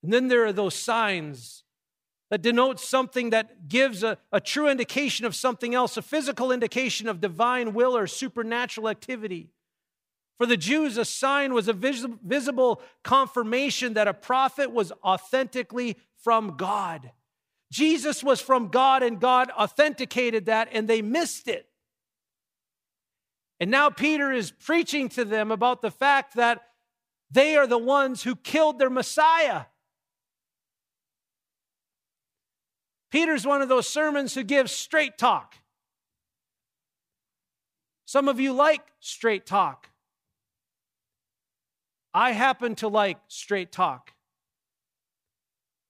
And 0.03 0.13
then 0.13 0.27
there 0.27 0.45
are 0.45 0.53
those 0.53 0.75
signs 0.75 1.62
that 2.33 2.41
denotes 2.41 2.89
something 2.89 3.29
that 3.29 3.69
gives 3.69 4.01
a, 4.01 4.17
a 4.31 4.41
true 4.41 4.67
indication 4.67 5.23
of 5.23 5.35
something 5.35 5.75
else, 5.75 5.97
a 5.97 6.01
physical 6.01 6.51
indication 6.51 7.07
of 7.07 7.21
divine 7.21 7.75
will 7.75 7.95
or 7.95 8.07
supernatural 8.07 8.89
activity. 8.89 9.51
For 10.39 10.47
the 10.47 10.57
Jews, 10.57 10.97
a 10.97 11.05
sign 11.05 11.53
was 11.53 11.67
a 11.67 11.73
vis- 11.73 12.07
visible 12.23 12.81
confirmation 13.03 13.93
that 13.93 14.07
a 14.07 14.15
prophet 14.15 14.71
was 14.71 14.91
authentically 15.03 15.95
from 16.23 16.57
God. 16.57 17.11
Jesus 17.71 18.23
was 18.23 18.41
from 18.41 18.69
God, 18.69 19.03
and 19.03 19.19
God 19.19 19.51
authenticated 19.51 20.47
that, 20.47 20.69
and 20.71 20.87
they 20.87 21.03
missed 21.03 21.47
it. 21.47 21.67
And 23.59 23.69
now 23.69 23.91
Peter 23.91 24.31
is 24.31 24.49
preaching 24.49 25.07
to 25.09 25.23
them 25.23 25.51
about 25.51 25.83
the 25.83 25.91
fact 25.91 26.33
that 26.33 26.63
they 27.29 27.55
are 27.57 27.67
the 27.67 27.77
ones 27.77 28.23
who 28.23 28.35
killed 28.35 28.79
their 28.79 28.89
Messiah. 28.89 29.65
Peter's 33.13 33.45
one 33.45 33.61
of 33.61 33.69
those 33.69 33.87
sermons 33.87 34.33
who 34.33 34.41
gives 34.41 34.71
straight 34.71 35.19
talk. 35.19 35.53
Some 38.05 38.27
of 38.27 38.39
you 38.39 38.53
like 38.53 38.81
straight 38.99 39.45
talk. 39.45 39.89
I 42.11 42.31
happen 42.31 42.73
to 42.77 42.87
like 42.87 43.19
straight 43.27 43.71
talk. 43.71 44.13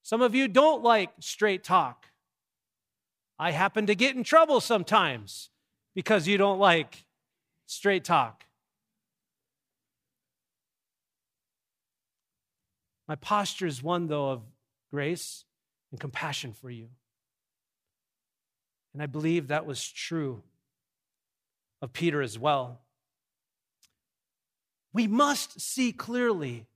Some 0.02 0.22
of 0.22 0.36
you 0.36 0.50
don't 0.50 0.84
like 0.84 1.12
straight 1.22 1.64
talk. 1.64 2.08
I 3.40 3.52
happen 3.52 3.86
to 3.86 3.96
get 3.96 4.18
in 4.18 4.26
trouble 4.26 4.60
sometimes 4.60 5.50
because 5.96 6.28
you 6.28 6.38
don't 6.38 6.60
like 6.60 7.06
straight 7.68 8.04
talk. 8.04 8.44
My 13.08 13.16
posture 13.16 13.68
is 13.68 13.82
one, 13.82 14.08
though, 14.08 14.32
of 14.32 14.42
grace 14.92 15.46
and 15.90 16.02
compassion 16.02 16.52
for 16.52 16.70
you. 16.70 16.90
And 18.94 19.02
I 19.02 19.08
believe 19.08 19.48
that 19.48 19.66
was 19.66 19.88
true 19.88 20.44
of 21.82 21.94
Peter 21.94 22.22
as 22.22 22.38
well. 22.38 22.82
We 24.94 25.08
must 25.08 25.60
see 25.60 25.92
clearly 25.92 26.68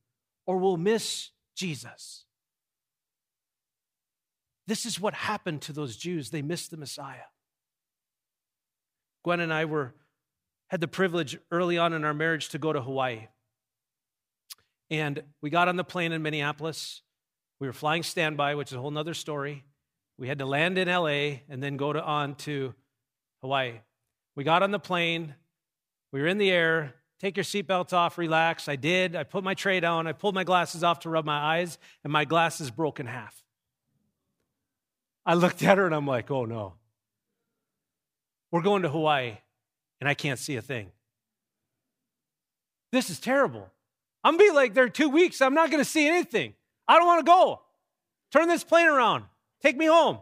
or 0.46 0.58
we'll 0.58 0.78
miss 0.78 1.30
Jesus. 1.56 2.26
This 4.66 4.86
is 4.86 5.00
what 5.00 5.14
happened 5.14 5.62
to 5.64 5.74
those 5.74 5.96
Jews. 5.96 6.30
They 6.30 6.42
missed 6.42 6.72
the 6.72 6.78
Messiah. 6.78 7.30
Gwen 9.24 9.40
and 9.40 9.54
I 9.54 9.66
were 9.66 9.94
had 10.70 10.82
the 10.82 10.88
privilege 10.88 11.38
early 11.50 11.78
on 11.78 11.94
in 11.94 12.04
our 12.04 12.14
marriage 12.14 12.50
to 12.50 12.58
go 12.58 12.74
to 12.74 12.82
Hawaii. 12.82 13.28
And 14.90 15.24
we 15.42 15.50
got 15.50 15.68
on 15.70 15.78
the 15.78 15.84
plane 15.84 16.12
in 16.12 16.22
Minneapolis. 16.22 17.02
We 17.60 17.68
were 17.68 17.74
flying 17.74 18.04
standby, 18.04 18.56
which 18.56 18.72
is 18.72 18.78
a 18.78 18.82
whole 18.82 18.92
nother 18.92 19.14
story. 19.14 19.64
We 20.18 20.28
had 20.28 20.40
to 20.40 20.46
land 20.46 20.78
in 20.78 20.88
LA 20.88 21.42
and 21.50 21.62
then 21.62 21.78
go 21.78 21.94
to, 21.94 22.04
on 22.04 22.36
to 22.36 22.74
Hawaii. 23.42 23.74
We 24.36 24.44
got 24.44 24.64
on 24.64 24.72
the 24.72 24.80
plane. 24.80 25.36
We 26.12 26.22
were 26.22 26.28
in 26.28 26.38
the 26.38 26.52
air. 26.52 26.96
Take 27.20 27.38
your 27.38 27.44
seatbelts 27.44 27.94
off, 27.94 28.18
relax. 28.18 28.68
I 28.68 28.76
did. 28.76 29.16
I 29.16 29.24
put 29.24 29.44
my 29.44 29.54
tray 29.54 29.80
down. 29.80 30.08
I 30.08 30.14
pulled 30.14 30.36
my 30.36 30.44
glasses 30.44 30.84
off 30.84 31.00
to 31.02 31.10
rub 31.10 31.26
my 31.26 31.38
eyes, 31.38 31.78
and 32.04 32.14
my 32.14 32.26
glasses 32.26 32.70
broke 32.70 33.00
in 33.00 33.08
half. 33.08 33.44
I 35.26 35.34
looked 35.34 35.64
at 35.64 35.78
her 35.78 35.86
and 35.86 35.96
I'm 35.96 36.08
like, 36.08 36.32
oh 36.32 36.46
no. 36.46 36.76
We're 38.52 38.62
going 38.62 38.84
to 38.84 38.90
Hawaii, 38.90 39.38
and 40.00 40.08
I 40.08 40.14
can't 40.14 40.40
see 40.40 40.56
a 40.56 40.62
thing. 40.62 40.92
This 42.92 43.10
is 43.10 43.20
terrible. 43.20 43.68
I'm 44.24 44.38
gonna 44.38 44.52
be 44.52 44.56
like 44.56 44.74
there 44.74 44.88
two 44.88 45.10
weeks. 45.10 45.42
I'm 45.42 45.54
not 45.54 45.70
gonna 45.70 45.86
see 45.86 46.08
anything. 46.08 46.54
I 46.88 46.98
don't 46.98 47.08
wanna 47.08 47.24
go. 47.24 47.62
Turn 48.32 48.48
this 48.48 48.64
plane 48.64 48.88
around. 48.88 49.26
Take 49.62 49.78
me 49.78 49.86
home. 49.86 50.20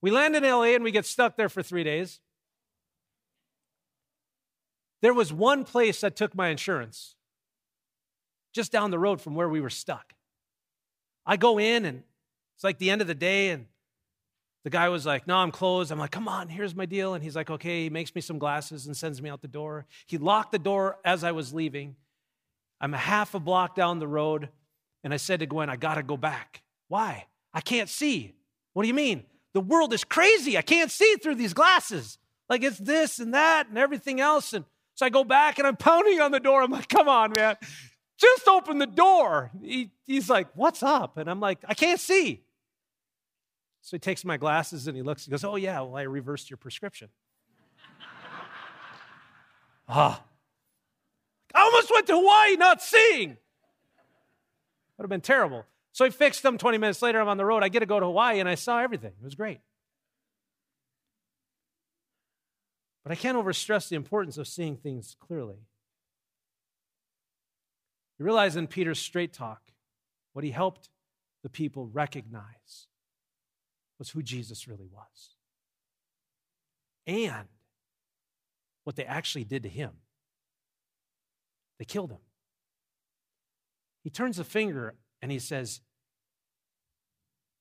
We 0.00 0.10
land 0.10 0.34
in 0.36 0.42
LA 0.42 0.74
and 0.74 0.84
we 0.84 0.90
get 0.90 1.06
stuck 1.06 1.36
there 1.36 1.48
for 1.48 1.62
three 1.62 1.84
days. 1.84 2.20
There 5.00 5.14
was 5.14 5.32
one 5.32 5.64
place 5.64 6.00
that 6.00 6.16
took 6.16 6.34
my 6.34 6.48
insurance 6.48 7.16
just 8.52 8.70
down 8.70 8.90
the 8.90 8.98
road 8.98 9.20
from 9.20 9.34
where 9.34 9.48
we 9.48 9.60
were 9.60 9.70
stuck. 9.70 10.14
I 11.24 11.36
go 11.36 11.58
in 11.58 11.84
and 11.84 12.02
it's 12.54 12.64
like 12.64 12.78
the 12.78 12.90
end 12.90 13.00
of 13.00 13.06
the 13.06 13.14
day 13.14 13.50
and 13.50 13.66
the 14.64 14.70
guy 14.70 14.88
was 14.88 15.04
like, 15.04 15.26
No, 15.26 15.36
I'm 15.36 15.50
closed. 15.50 15.90
I'm 15.90 15.98
like, 15.98 16.10
Come 16.10 16.28
on, 16.28 16.48
here's 16.48 16.74
my 16.74 16.86
deal. 16.86 17.14
And 17.14 17.22
he's 17.22 17.36
like, 17.36 17.50
Okay. 17.50 17.84
He 17.84 17.90
makes 17.90 18.14
me 18.14 18.20
some 18.20 18.38
glasses 18.38 18.86
and 18.86 18.96
sends 18.96 19.20
me 19.20 19.30
out 19.30 19.42
the 19.42 19.48
door. 19.48 19.86
He 20.06 20.18
locked 20.18 20.52
the 20.52 20.58
door 20.58 20.98
as 21.04 21.24
I 21.24 21.32
was 21.32 21.52
leaving. 21.52 21.96
I'm 22.80 22.94
a 22.94 22.98
half 22.98 23.34
a 23.34 23.40
block 23.40 23.74
down 23.74 23.98
the 23.98 24.08
road. 24.08 24.48
And 25.04 25.12
I 25.12 25.16
said 25.16 25.40
to 25.40 25.46
Gwen, 25.46 25.68
I 25.68 25.76
got 25.76 25.94
to 25.94 26.02
go 26.04 26.16
back. 26.16 26.62
Why? 26.86 27.26
I 27.54 27.60
can't 27.60 27.88
see. 27.88 28.34
What 28.72 28.82
do 28.82 28.88
you 28.88 28.94
mean? 28.94 29.24
The 29.52 29.60
world 29.60 29.92
is 29.92 30.04
crazy. 30.04 30.56
I 30.56 30.62
can't 30.62 30.90
see 30.90 31.16
through 31.16 31.34
these 31.34 31.52
glasses. 31.52 32.18
Like 32.48 32.62
it's 32.62 32.78
this 32.78 33.18
and 33.18 33.34
that 33.34 33.68
and 33.68 33.78
everything 33.78 34.20
else. 34.20 34.52
And 34.52 34.64
so 34.94 35.06
I 35.06 35.10
go 35.10 35.24
back 35.24 35.58
and 35.58 35.66
I'm 35.66 35.76
pounding 35.76 36.20
on 36.20 36.30
the 36.30 36.40
door. 36.40 36.62
I'm 36.62 36.70
like, 36.70 36.88
come 36.88 37.08
on, 37.08 37.32
man. 37.32 37.56
Just 38.18 38.46
open 38.46 38.78
the 38.78 38.86
door. 38.86 39.50
He, 39.62 39.90
he's 40.06 40.30
like, 40.30 40.48
what's 40.54 40.82
up? 40.82 41.16
And 41.16 41.28
I'm 41.28 41.40
like, 41.40 41.58
I 41.66 41.74
can't 41.74 42.00
see. 42.00 42.42
So 43.82 43.96
he 43.96 43.98
takes 43.98 44.24
my 44.24 44.36
glasses 44.36 44.86
and 44.86 44.96
he 44.96 45.02
looks, 45.02 45.24
he 45.24 45.30
goes, 45.30 45.42
Oh, 45.42 45.56
yeah, 45.56 45.80
well, 45.80 45.96
I 45.96 46.02
reversed 46.02 46.50
your 46.50 46.56
prescription. 46.56 47.08
ah. 49.88 50.22
I 51.54 51.60
almost 51.60 51.90
went 51.92 52.06
to 52.06 52.14
Hawaii 52.14 52.56
not 52.56 52.80
seeing. 52.80 53.36
Would 54.96 55.04
have 55.04 55.10
been 55.10 55.20
terrible. 55.20 55.66
So 55.92 56.04
he 56.04 56.10
fixed 56.10 56.42
them 56.42 56.58
20 56.58 56.78
minutes 56.78 57.02
later. 57.02 57.20
I'm 57.20 57.28
on 57.28 57.36
the 57.36 57.44
road. 57.44 57.62
I 57.62 57.68
get 57.68 57.80
to 57.80 57.86
go 57.86 58.00
to 58.00 58.06
Hawaii 58.06 58.40
and 58.40 58.48
I 58.48 58.54
saw 58.54 58.80
everything. 58.80 59.12
It 59.20 59.24
was 59.24 59.34
great. 59.34 59.60
But 63.04 63.12
I 63.12 63.14
can't 63.14 63.36
overstress 63.36 63.88
the 63.88 63.96
importance 63.96 64.38
of 64.38 64.48
seeing 64.48 64.76
things 64.76 65.16
clearly. 65.20 65.66
You 68.18 68.24
realize 68.24 68.56
in 68.56 68.68
Peter's 68.68 69.00
straight 69.00 69.32
talk, 69.32 69.60
what 70.32 70.44
he 70.44 70.50
helped 70.50 70.88
the 71.42 71.50
people 71.50 71.86
recognize 71.86 72.86
was 73.98 74.10
who 74.10 74.22
Jesus 74.22 74.66
really 74.66 74.88
was 74.90 75.36
and 77.06 77.48
what 78.84 78.96
they 78.96 79.04
actually 79.04 79.44
did 79.44 79.64
to 79.64 79.68
him. 79.68 79.90
They 81.78 81.84
killed 81.84 82.12
him. 82.12 82.20
He 84.04 84.10
turns 84.10 84.38
a 84.38 84.44
finger 84.44 84.94
and 85.22 85.30
he 85.30 85.38
says, 85.38 85.80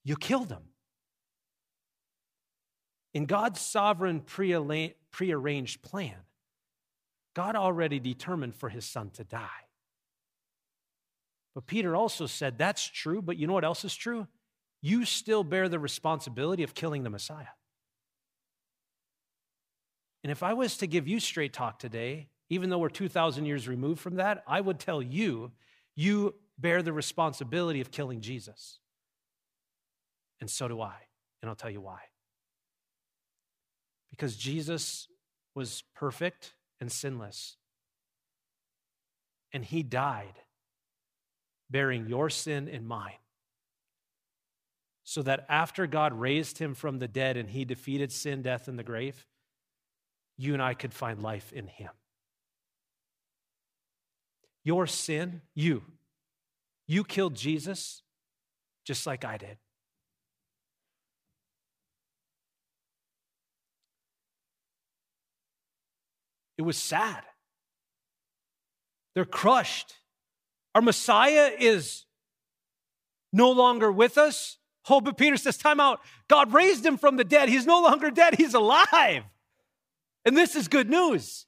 You 0.04 0.18
killed 0.18 0.50
him. 0.50 0.64
In 3.14 3.26
God's 3.26 3.62
sovereign 3.62 4.22
prearranged 4.22 5.82
plan, 5.82 6.16
God 7.36 7.56
already 7.56 8.00
determined 8.00 8.56
for 8.56 8.70
his 8.70 8.86
son 8.86 9.12
to 9.12 9.24
die. 9.24 9.48
But 11.54 11.68
Peter 11.68 11.96
also 11.96 12.26
said, 12.26 12.58
That's 12.58 12.86
true, 12.86 13.22
but 13.22 13.38
you 13.38 13.48
know 13.48 13.54
what 13.54 13.64
else 13.66 13.86
is 13.86 13.96
true? 13.96 14.28
You 14.82 15.06
still 15.06 15.44
bear 15.44 15.70
the 15.70 15.80
responsibility 15.80 16.64
of 16.64 16.74
killing 16.74 17.04
the 17.04 17.10
Messiah. 17.10 17.46
And 20.24 20.32
if 20.32 20.44
I 20.44 20.54
was 20.54 20.78
to 20.78 20.88
give 20.88 21.08
you 21.08 21.20
straight 21.20 21.54
talk 21.54 21.80
today, 21.80 22.30
even 22.50 22.70
though 22.70 22.78
we're 22.78 22.90
2,000 22.90 23.46
years 23.46 23.68
removed 23.68 24.00
from 24.00 24.16
that, 24.16 24.44
I 24.48 24.62
would 24.62 24.80
tell 24.80 25.02
you, 25.02 25.52
you 25.96 26.36
bear 26.58 26.82
the 26.82 26.94
responsibility 26.94 27.82
of 27.82 27.92
killing 27.92 28.22
Jesus. 28.22 28.80
And 30.40 30.50
so 30.50 30.68
do 30.68 30.82
I. 30.82 30.96
And 31.42 31.50
I'll 31.50 31.56
tell 31.56 31.70
you 31.70 31.82
why. 31.82 32.00
Because 34.10 34.36
Jesus 34.36 35.08
was 35.56 35.84
perfect 35.96 36.54
and 36.80 36.92
sinless. 36.92 37.58
And 39.54 39.66
he 39.66 39.84
died 39.84 40.40
bearing 41.70 42.08
your 42.08 42.30
sin 42.30 42.68
and 42.68 42.88
mine. 42.88 43.14
So 45.04 45.24
that 45.24 45.46
after 45.50 45.88
God 45.88 46.14
raised 46.14 46.58
him 46.58 46.74
from 46.74 47.00
the 47.00 47.08
dead 47.08 47.38
and 47.38 47.50
he 47.50 47.66
defeated 47.66 48.12
sin, 48.12 48.42
death, 48.42 48.68
and 48.68 48.78
the 48.78 48.84
grave, 48.84 49.26
you 50.38 50.54
and 50.54 50.62
I 50.62 50.74
could 50.74 50.94
find 50.94 51.22
life 51.22 51.52
in 51.52 51.68
him. 51.68 51.90
Your 54.64 54.86
sin, 54.86 55.42
you, 55.54 55.84
you 56.92 57.06
killed 57.06 57.36
Jesus 57.36 58.02
just 58.84 59.08
like 59.08 59.24
I 59.24 59.38
did. 59.38 59.58
It 66.58 66.64
was 66.64 66.78
sad. 66.78 67.24
They're 69.16 69.24
crushed. 69.24 69.96
Our 70.76 70.82
Messiah 70.82 71.52
is 71.58 72.04
no 73.32 73.52
longer 73.52 73.90
with 73.90 74.18
us. 74.18 74.58
Oh, 74.90 75.00
but 75.00 75.18
Peter 75.18 75.38
says, 75.38 75.58
time 75.58 75.80
out. 75.80 76.02
God 76.28 76.54
raised 76.54 76.86
him 76.86 76.98
from 76.98 77.16
the 77.16 77.24
dead. 77.24 77.48
He's 77.48 77.66
no 77.66 77.82
longer 77.82 78.12
dead, 78.12 78.36
he's 78.36 78.54
alive. 78.54 79.24
And 80.26 80.36
this 80.36 80.58
is 80.58 80.68
good 80.68 80.90
news. 80.90 81.46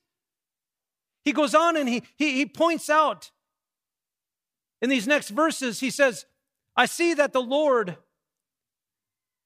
He 1.26 1.34
goes 1.34 1.54
on 1.54 1.76
and 1.76 1.90
he, 1.90 2.04
he, 2.16 2.32
he 2.32 2.46
points 2.46 2.90
out 2.90 3.32
in 4.84 4.90
these 4.90 5.08
next 5.08 5.30
verses, 5.30 5.80
he 5.80 5.90
says, 5.90 6.26
I 6.76 6.88
see 6.88 7.14
that 7.14 7.32
the 7.32 7.42
Lord 7.42 7.96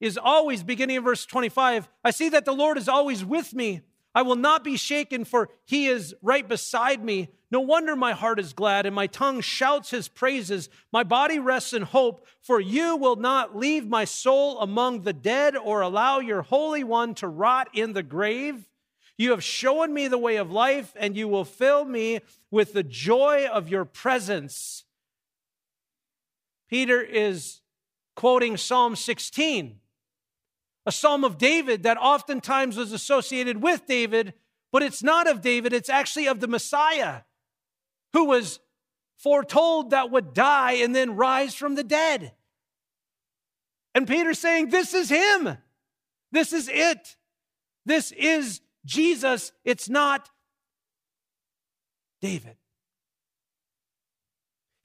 is 0.01 0.17
always, 0.17 0.63
beginning 0.63 0.95
in 0.95 1.03
verse 1.03 1.27
25, 1.27 1.87
I 2.03 2.09
see 2.09 2.29
that 2.29 2.43
the 2.43 2.55
Lord 2.55 2.75
is 2.75 2.89
always 2.89 3.23
with 3.23 3.53
me. 3.53 3.81
I 4.15 4.23
will 4.23 4.35
not 4.35 4.63
be 4.63 4.77
shaken, 4.77 5.25
for 5.25 5.49
he 5.63 5.85
is 5.85 6.15
right 6.23 6.47
beside 6.47 7.03
me. 7.03 7.29
No 7.51 7.59
wonder 7.59 7.95
my 7.95 8.13
heart 8.13 8.39
is 8.39 8.51
glad 8.53 8.87
and 8.87 8.95
my 8.95 9.05
tongue 9.05 9.41
shouts 9.41 9.91
his 9.91 10.07
praises. 10.07 10.69
My 10.91 11.03
body 11.03 11.37
rests 11.37 11.71
in 11.71 11.83
hope, 11.83 12.25
for 12.41 12.59
you 12.59 12.95
will 12.95 13.15
not 13.15 13.55
leave 13.55 13.87
my 13.87 14.05
soul 14.05 14.59
among 14.59 15.03
the 15.03 15.13
dead 15.13 15.55
or 15.55 15.81
allow 15.81 16.19
your 16.19 16.41
Holy 16.41 16.83
One 16.83 17.13
to 17.15 17.27
rot 17.27 17.69
in 17.73 17.93
the 17.93 18.01
grave. 18.01 18.67
You 19.19 19.29
have 19.31 19.43
shown 19.43 19.93
me 19.93 20.07
the 20.07 20.17
way 20.17 20.37
of 20.37 20.51
life, 20.51 20.93
and 20.95 21.15
you 21.15 21.27
will 21.27 21.45
fill 21.45 21.85
me 21.85 22.21
with 22.49 22.73
the 22.73 22.83
joy 22.83 23.45
of 23.45 23.69
your 23.69 23.85
presence. 23.85 24.83
Peter 26.69 27.01
is 27.01 27.61
quoting 28.15 28.57
Psalm 28.57 28.95
16 28.95 29.79
a 30.87 30.91
psalm 30.91 31.25
of 31.25 31.37
David 31.37 31.83
that 31.83 31.97
oftentimes 31.97 32.77
was 32.77 32.93
associated 32.93 33.61
with 33.61 33.85
David, 33.87 34.33
but 34.71 34.81
it's 34.81 35.03
not 35.03 35.27
of 35.27 35.41
David, 35.41 35.73
it's 35.73 35.89
actually 35.89 36.29
of 36.29 36.39
the 36.39 36.47
Messiah 36.47 37.23
who 38.13 38.23
was 38.23 38.61
foretold 39.17 39.89
that 39.89 40.09
would 40.09 40.33
die 40.33 40.75
and 40.75 40.95
then 40.95 41.17
rise 41.17 41.53
from 41.53 41.75
the 41.75 41.83
dead. 41.83 42.31
And 43.93 44.07
Peter's 44.07 44.39
saying, 44.39 44.69
This 44.69 44.93
is 44.93 45.09
him. 45.09 45.57
This 46.31 46.53
is 46.53 46.69
it. 46.71 47.17
This 47.85 48.13
is 48.13 48.61
Jesus. 48.85 49.51
It's 49.65 49.89
not 49.89 50.29
David. 52.21 52.55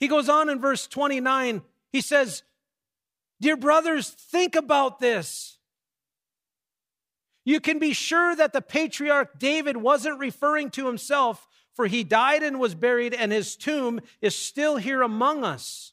He 0.00 0.08
goes 0.08 0.28
on 0.28 0.48
in 0.48 0.58
verse 0.58 0.88
29. 0.88 1.62
He 1.92 2.00
says, 2.00 2.42
Dear 3.40 3.56
brothers, 3.56 4.10
think 4.10 4.56
about 4.56 4.98
this. 4.98 5.58
You 7.44 7.60
can 7.60 7.78
be 7.78 7.92
sure 7.92 8.36
that 8.36 8.52
the 8.52 8.62
patriarch 8.62 9.38
David 9.38 9.76
wasn't 9.76 10.18
referring 10.18 10.70
to 10.70 10.86
himself, 10.86 11.48
for 11.74 11.86
he 11.86 12.04
died 12.04 12.42
and 12.42 12.60
was 12.60 12.74
buried, 12.74 13.14
and 13.14 13.32
his 13.32 13.56
tomb 13.56 14.00
is 14.20 14.36
still 14.36 14.76
here 14.76 15.02
among 15.02 15.44
us. 15.44 15.92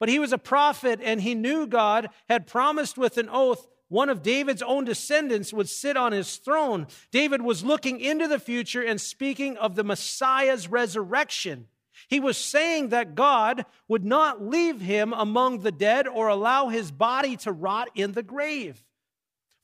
But 0.00 0.08
he 0.08 0.18
was 0.18 0.32
a 0.32 0.38
prophet, 0.38 1.00
and 1.02 1.20
he 1.20 1.34
knew 1.34 1.66
God 1.66 2.10
had 2.28 2.46
promised 2.46 2.98
with 2.98 3.18
an 3.18 3.28
oath 3.30 3.66
one 3.88 4.08
of 4.08 4.22
David's 4.22 4.62
own 4.62 4.84
descendants 4.84 5.52
would 5.52 5.68
sit 5.68 5.96
on 5.96 6.12
his 6.12 6.36
throne. 6.38 6.88
David 7.12 7.42
was 7.42 7.64
looking 7.64 8.00
into 8.00 8.26
the 8.26 8.40
future 8.40 8.82
and 8.82 9.00
speaking 9.00 9.56
of 9.56 9.76
the 9.76 9.84
Messiah's 9.84 10.66
resurrection. 10.66 11.68
He 12.08 12.20
was 12.20 12.36
saying 12.36 12.90
that 12.90 13.14
God 13.14 13.64
would 13.88 14.04
not 14.04 14.42
leave 14.42 14.80
him 14.80 15.12
among 15.12 15.60
the 15.60 15.72
dead 15.72 16.06
or 16.06 16.28
allow 16.28 16.68
his 16.68 16.90
body 16.90 17.36
to 17.38 17.52
rot 17.52 17.88
in 17.94 18.12
the 18.12 18.22
grave. 18.22 18.82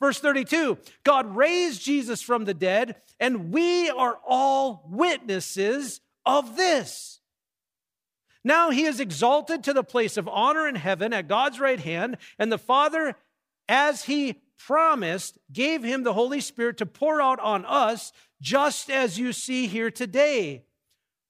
Verse 0.00 0.18
32 0.18 0.78
God 1.04 1.36
raised 1.36 1.82
Jesus 1.82 2.22
from 2.22 2.44
the 2.44 2.54
dead, 2.54 2.96
and 3.20 3.52
we 3.52 3.88
are 3.88 4.18
all 4.26 4.84
witnesses 4.90 6.00
of 6.26 6.56
this. 6.56 7.20
Now 8.44 8.70
he 8.70 8.84
is 8.84 8.98
exalted 8.98 9.62
to 9.64 9.72
the 9.72 9.84
place 9.84 10.16
of 10.16 10.26
honor 10.26 10.66
in 10.66 10.74
heaven 10.74 11.12
at 11.12 11.28
God's 11.28 11.60
right 11.60 11.78
hand, 11.78 12.16
and 12.38 12.50
the 12.50 12.58
Father, 12.58 13.14
as 13.68 14.04
he 14.04 14.42
promised, 14.58 15.38
gave 15.52 15.84
him 15.84 16.02
the 16.02 16.14
Holy 16.14 16.40
Spirit 16.40 16.78
to 16.78 16.86
pour 16.86 17.20
out 17.20 17.38
on 17.38 17.64
us, 17.64 18.12
just 18.40 18.90
as 18.90 19.18
you 19.18 19.32
see 19.32 19.68
here 19.68 19.90
today. 19.90 20.64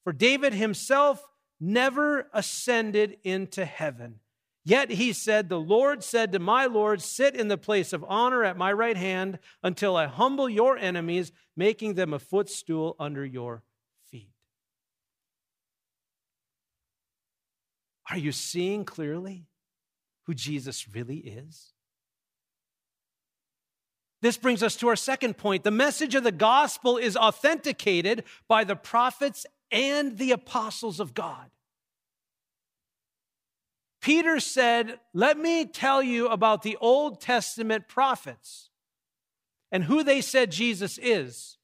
For 0.04 0.12
David 0.12 0.54
himself 0.54 1.26
never 1.60 2.28
ascended 2.32 3.18
into 3.24 3.64
heaven 3.64 4.20
Yet 4.64 4.90
he 4.90 5.12
said, 5.12 5.48
The 5.48 5.58
Lord 5.58 6.04
said 6.04 6.32
to 6.32 6.38
my 6.38 6.66
Lord, 6.66 7.02
Sit 7.02 7.34
in 7.34 7.48
the 7.48 7.58
place 7.58 7.92
of 7.92 8.04
honor 8.06 8.44
at 8.44 8.56
my 8.56 8.72
right 8.72 8.96
hand 8.96 9.38
until 9.62 9.96
I 9.96 10.06
humble 10.06 10.48
your 10.48 10.78
enemies, 10.78 11.32
making 11.56 11.94
them 11.94 12.12
a 12.12 12.18
footstool 12.18 12.94
under 12.98 13.24
your 13.24 13.64
feet. 14.08 14.30
Are 18.08 18.18
you 18.18 18.30
seeing 18.30 18.84
clearly 18.84 19.46
who 20.26 20.34
Jesus 20.34 20.86
really 20.94 21.18
is? 21.18 21.72
This 24.20 24.36
brings 24.36 24.62
us 24.62 24.76
to 24.76 24.86
our 24.86 24.94
second 24.94 25.36
point. 25.36 25.64
The 25.64 25.72
message 25.72 26.14
of 26.14 26.22
the 26.22 26.30
gospel 26.30 26.96
is 26.96 27.16
authenticated 27.16 28.22
by 28.46 28.62
the 28.62 28.76
prophets 28.76 29.44
and 29.72 30.18
the 30.18 30.30
apostles 30.30 31.00
of 31.00 31.14
God. 31.14 31.50
Peter 34.00 34.38
said, 34.40 34.98
Let 35.14 35.38
me 35.38 35.64
tell 35.64 36.02
you 36.02 36.28
about 36.28 36.62
the 36.62 36.76
Old 36.80 37.20
Testament 37.20 37.88
prophets 37.88 38.68
and 39.70 39.84
who 39.84 40.04
they 40.04 40.20
said 40.20 40.52
Jesus 40.52 40.98
is. 41.02 41.56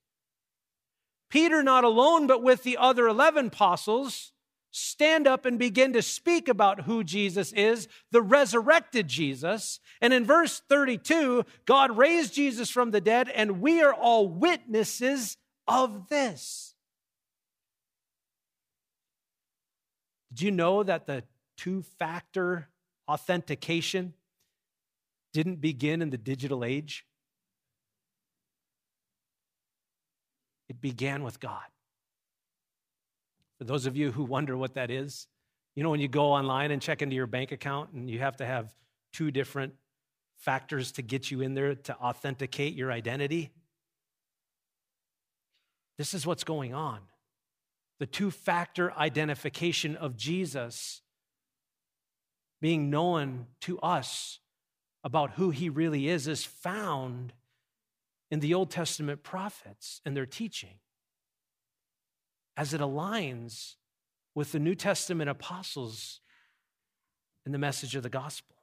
Peter, 1.28 1.62
not 1.62 1.84
alone, 1.84 2.26
but 2.26 2.42
with 2.42 2.62
the 2.62 2.78
other 2.78 3.06
11 3.06 3.48
apostles, 3.48 4.32
stand 4.70 5.26
up 5.26 5.44
and 5.44 5.58
begin 5.58 5.92
to 5.92 6.00
speak 6.00 6.48
about 6.48 6.82
who 6.82 7.04
Jesus 7.04 7.52
is, 7.52 7.88
the 8.10 8.22
resurrected 8.22 9.08
Jesus. 9.08 9.80
And 10.00 10.14
in 10.14 10.24
verse 10.24 10.62
32, 10.68 11.44
God 11.66 11.98
raised 11.98 12.34
Jesus 12.34 12.70
from 12.70 12.92
the 12.92 13.00
dead, 13.00 13.28
and 13.28 13.60
we 13.60 13.82
are 13.82 13.92
all 13.92 14.28
witnesses 14.28 15.36
of 15.66 16.08
this. 16.08 16.67
Did 20.32 20.42
you 20.42 20.50
know 20.50 20.82
that 20.82 21.06
the 21.06 21.24
two 21.56 21.82
factor 21.82 22.68
authentication 23.08 24.14
didn't 25.32 25.60
begin 25.60 26.02
in 26.02 26.10
the 26.10 26.18
digital 26.18 26.64
age. 26.64 27.04
It 30.68 30.80
began 30.80 31.22
with 31.22 31.40
God. 31.40 31.62
For 33.58 33.64
those 33.64 33.86
of 33.86 33.96
you 33.96 34.12
who 34.12 34.24
wonder 34.24 34.56
what 34.56 34.74
that 34.74 34.90
is, 34.90 35.26
you 35.74 35.82
know, 35.82 35.90
when 35.90 36.00
you 36.00 36.08
go 36.08 36.32
online 36.32 36.70
and 36.70 36.80
check 36.82 37.02
into 37.02 37.16
your 37.16 37.26
bank 37.26 37.52
account 37.52 37.92
and 37.92 38.08
you 38.10 38.18
have 38.18 38.36
to 38.38 38.46
have 38.46 38.74
two 39.12 39.30
different 39.30 39.74
factors 40.36 40.92
to 40.92 41.02
get 41.02 41.30
you 41.30 41.40
in 41.40 41.54
there 41.54 41.74
to 41.74 41.96
authenticate 41.96 42.74
your 42.74 42.92
identity, 42.92 43.50
this 45.96 46.14
is 46.14 46.26
what's 46.26 46.44
going 46.44 46.74
on. 46.74 47.00
The 47.98 48.06
two 48.06 48.30
factor 48.30 48.92
identification 48.92 49.96
of 49.96 50.16
Jesus 50.16 51.02
being 52.60 52.90
known 52.90 53.46
to 53.62 53.78
us 53.80 54.40
about 55.04 55.32
who 55.32 55.50
he 55.50 55.68
really 55.68 56.08
is 56.08 56.26
is 56.26 56.44
found 56.44 57.32
in 58.30 58.40
the 58.40 58.54
Old 58.54 58.70
Testament 58.70 59.22
prophets 59.22 60.00
and 60.04 60.16
their 60.16 60.26
teaching 60.26 60.78
as 62.56 62.74
it 62.74 62.80
aligns 62.80 63.76
with 64.34 64.52
the 64.52 64.58
New 64.58 64.74
Testament 64.74 65.30
apostles 65.30 66.20
and 67.44 67.54
the 67.54 67.58
message 67.58 67.94
of 67.94 68.02
the 68.02 68.10
gospel. 68.10 68.56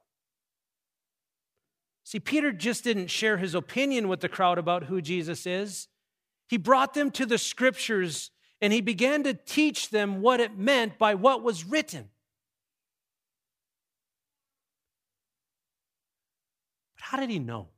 See, 2.04 2.20
Peter 2.20 2.52
just 2.52 2.84
didn't 2.84 3.08
share 3.08 3.38
his 3.38 3.54
opinion 3.54 4.06
with 4.06 4.20
the 4.20 4.28
crowd 4.28 4.58
about 4.58 4.84
who 4.84 5.00
Jesus 5.02 5.44
is. 5.46 5.88
He 6.48 6.56
brought 6.56 6.94
them 6.94 7.10
to 7.12 7.26
the 7.26 7.38
scriptures 7.38 8.30
and 8.60 8.72
he 8.72 8.80
began 8.80 9.22
to 9.24 9.34
teach 9.34 9.90
them 9.90 10.20
what 10.20 10.40
it 10.40 10.56
meant 10.56 10.98
by 10.98 11.14
what 11.14 11.42
was 11.42 11.64
written. 11.64 12.08
But 16.96 17.04
how 17.04 17.18
did 17.18 17.30
he 17.30 17.38
know? 17.38 17.68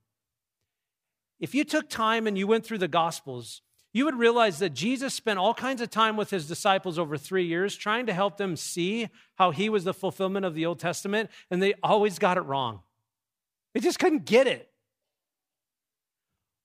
If 1.41 1.55
you 1.55 1.65
took 1.65 1.89
time 1.89 2.27
and 2.27 2.37
you 2.37 2.47
went 2.47 2.65
through 2.65 2.79
the 2.79 2.89
Gospels, 2.89 3.63
you 3.93 4.05
would 4.05 4.19
realize 4.19 4.59
that 4.59 4.75
Jesus 4.75 5.15
spent 5.15 5.39
all 5.39 5.55
kinds 5.55 5.81
of 5.81 5.91
time 5.91 6.17
with 6.17 6.31
his 6.31 6.47
disciples 6.47 6.99
over 6.99 7.17
three 7.17 7.47
years 7.47 7.75
trying 7.75 8.07
to 8.07 8.13
help 8.13 8.37
them 8.37 8.57
see 8.57 9.09
how 9.37 9.51
he 9.51 9.69
was 9.69 9.85
the 9.85 9.95
fulfillment 9.95 10.45
of 10.45 10.55
the 10.55 10.67
Old 10.67 10.79
Testament, 10.79 11.31
and 11.51 11.63
they 11.63 11.75
always 11.83 12.19
got 12.19 12.37
it 12.37 12.43
wrong. 12.43 12.81
They 13.75 13.81
just 13.81 13.99
couldn't 13.99 14.25
get 14.25 14.47
it. 14.47 14.68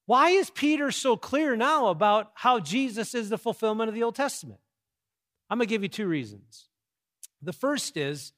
Why 0.06 0.30
is 0.30 0.50
Peter 0.50 0.92
so 0.92 1.16
clear 1.16 1.56
now 1.56 1.88
about 1.88 2.32
how 2.36 2.60
Jesus 2.60 3.16
is 3.16 3.30
the 3.30 3.38
fulfillment 3.38 3.88
of 3.88 3.96
the 3.96 4.04
Old 4.04 4.16
Testament? 4.16 4.60
I'm 5.50 5.58
going 5.58 5.68
to 5.68 5.70
give 5.70 5.84
you 5.84 5.90
two 5.90 6.08
reasons. 6.08 6.68
The 7.42 7.54
first 7.54 7.96
is 7.96 8.34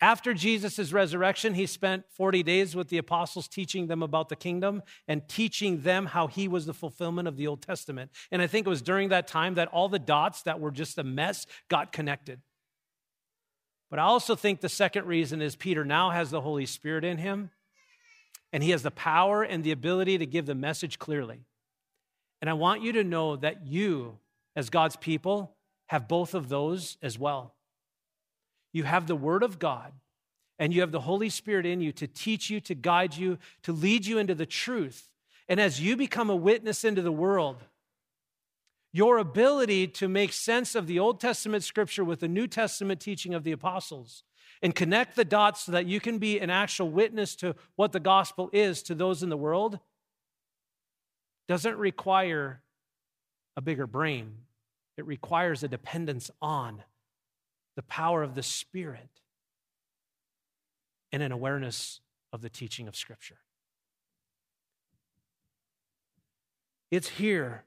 After 0.00 0.34
Jesus' 0.34 0.92
resurrection, 0.92 1.54
he 1.54 1.64
spent 1.64 2.04
40 2.10 2.42
days 2.42 2.76
with 2.76 2.88
the 2.88 2.98
apostles 2.98 3.48
teaching 3.48 3.86
them 3.86 4.02
about 4.02 4.28
the 4.28 4.36
kingdom 4.36 4.82
and 5.08 5.26
teaching 5.26 5.82
them 5.82 6.06
how 6.06 6.26
he 6.26 6.48
was 6.48 6.66
the 6.66 6.74
fulfillment 6.74 7.28
of 7.28 7.36
the 7.36 7.46
Old 7.46 7.62
Testament. 7.62 8.10
And 8.30 8.42
I 8.42 8.46
think 8.46 8.66
it 8.66 8.70
was 8.70 8.82
during 8.82 9.08
that 9.08 9.26
time 9.26 9.54
that 9.54 9.68
all 9.68 9.88
the 9.88 9.98
dots 9.98 10.42
that 10.42 10.60
were 10.60 10.70
just 10.70 10.98
a 10.98 11.04
mess 11.04 11.46
got 11.70 11.92
connected. 11.92 12.40
But 13.88 13.98
I 13.98 14.02
also 14.02 14.34
think 14.34 14.60
the 14.60 14.68
second 14.68 15.06
reason 15.06 15.40
is 15.40 15.56
Peter 15.56 15.84
now 15.84 16.10
has 16.10 16.30
the 16.30 16.42
Holy 16.42 16.66
Spirit 16.66 17.04
in 17.04 17.16
him, 17.16 17.50
and 18.52 18.62
he 18.62 18.70
has 18.70 18.82
the 18.82 18.90
power 18.90 19.42
and 19.42 19.62
the 19.62 19.72
ability 19.72 20.18
to 20.18 20.26
give 20.26 20.46
the 20.46 20.54
message 20.54 20.98
clearly. 20.98 21.44
And 22.40 22.50
I 22.50 22.54
want 22.54 22.82
you 22.82 22.92
to 22.92 23.04
know 23.04 23.36
that 23.36 23.66
you, 23.66 24.18
as 24.54 24.70
God's 24.70 24.96
people, 24.96 25.56
have 25.88 26.08
both 26.08 26.34
of 26.34 26.48
those 26.48 26.96
as 27.02 27.18
well. 27.18 27.54
You 28.72 28.84
have 28.84 29.06
the 29.06 29.16
Word 29.16 29.42
of 29.42 29.58
God, 29.58 29.92
and 30.58 30.72
you 30.72 30.80
have 30.80 30.92
the 30.92 31.00
Holy 31.00 31.28
Spirit 31.28 31.66
in 31.66 31.80
you 31.80 31.92
to 31.92 32.06
teach 32.06 32.50
you, 32.50 32.60
to 32.60 32.74
guide 32.74 33.16
you, 33.16 33.38
to 33.62 33.72
lead 33.72 34.06
you 34.06 34.18
into 34.18 34.34
the 34.34 34.46
truth. 34.46 35.10
And 35.48 35.60
as 35.60 35.80
you 35.80 35.96
become 35.96 36.28
a 36.28 36.36
witness 36.36 36.84
into 36.84 37.02
the 37.02 37.12
world, 37.12 37.64
your 38.92 39.18
ability 39.18 39.88
to 39.88 40.08
make 40.08 40.32
sense 40.32 40.74
of 40.74 40.86
the 40.86 40.98
Old 40.98 41.20
Testament 41.20 41.62
scripture 41.62 42.04
with 42.04 42.20
the 42.20 42.28
New 42.28 42.46
Testament 42.46 43.00
teaching 43.00 43.34
of 43.34 43.44
the 43.44 43.52
apostles 43.52 44.22
and 44.62 44.74
connect 44.74 45.16
the 45.16 45.24
dots 45.24 45.64
so 45.64 45.72
that 45.72 45.86
you 45.86 46.00
can 46.00 46.18
be 46.18 46.38
an 46.38 46.50
actual 46.50 46.88
witness 46.88 47.36
to 47.36 47.54
what 47.76 47.92
the 47.92 48.00
gospel 48.00 48.50
is 48.52 48.82
to 48.84 48.94
those 48.94 49.22
in 49.22 49.28
the 49.28 49.36
world 49.36 49.78
doesn't 51.48 51.76
require 51.76 52.62
a 53.56 53.60
bigger 53.60 53.86
brain. 53.86 54.34
It 54.96 55.06
requires 55.06 55.62
a 55.62 55.68
dependence 55.68 56.30
on 56.40 56.82
the 57.76 57.82
power 57.82 58.22
of 58.22 58.34
the 58.34 58.42
Spirit, 58.42 59.10
and 61.12 61.22
an 61.22 61.30
awareness 61.30 62.00
of 62.32 62.40
the 62.40 62.48
teaching 62.48 62.88
of 62.88 62.96
Scripture. 62.96 63.38
It's 66.90 67.08
here 67.08 67.64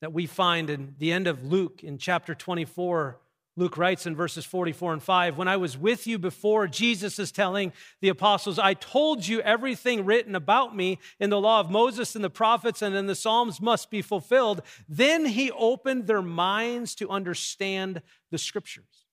that 0.00 0.12
we 0.12 0.26
find 0.26 0.70
in 0.70 0.94
the 0.98 1.12
end 1.12 1.26
of 1.26 1.44
Luke 1.44 1.84
in 1.84 1.98
chapter 1.98 2.34
24 2.34 3.18
Luke 3.54 3.76
writes 3.76 4.06
in 4.06 4.16
verses 4.16 4.46
44 4.46 4.94
and 4.94 5.02
5 5.02 5.36
When 5.36 5.48
I 5.48 5.58
was 5.58 5.76
with 5.76 6.06
you 6.06 6.18
before, 6.18 6.66
Jesus 6.66 7.18
is 7.18 7.30
telling 7.30 7.72
the 8.00 8.08
apostles, 8.08 8.58
I 8.58 8.72
told 8.74 9.26
you 9.26 9.40
everything 9.42 10.06
written 10.06 10.34
about 10.34 10.74
me 10.74 10.98
in 11.20 11.28
the 11.28 11.40
law 11.40 11.60
of 11.60 11.70
Moses 11.70 12.14
and 12.16 12.24
the 12.24 12.30
prophets 12.30 12.80
and 12.80 12.94
in 12.94 13.06
the 13.06 13.14
Psalms 13.14 13.60
must 13.60 13.90
be 13.90 14.00
fulfilled. 14.00 14.62
Then 14.88 15.26
he 15.26 15.50
opened 15.50 16.06
their 16.06 16.22
minds 16.22 16.94
to 16.96 17.10
understand 17.10 18.00
the 18.30 18.38
scriptures. 18.38 19.04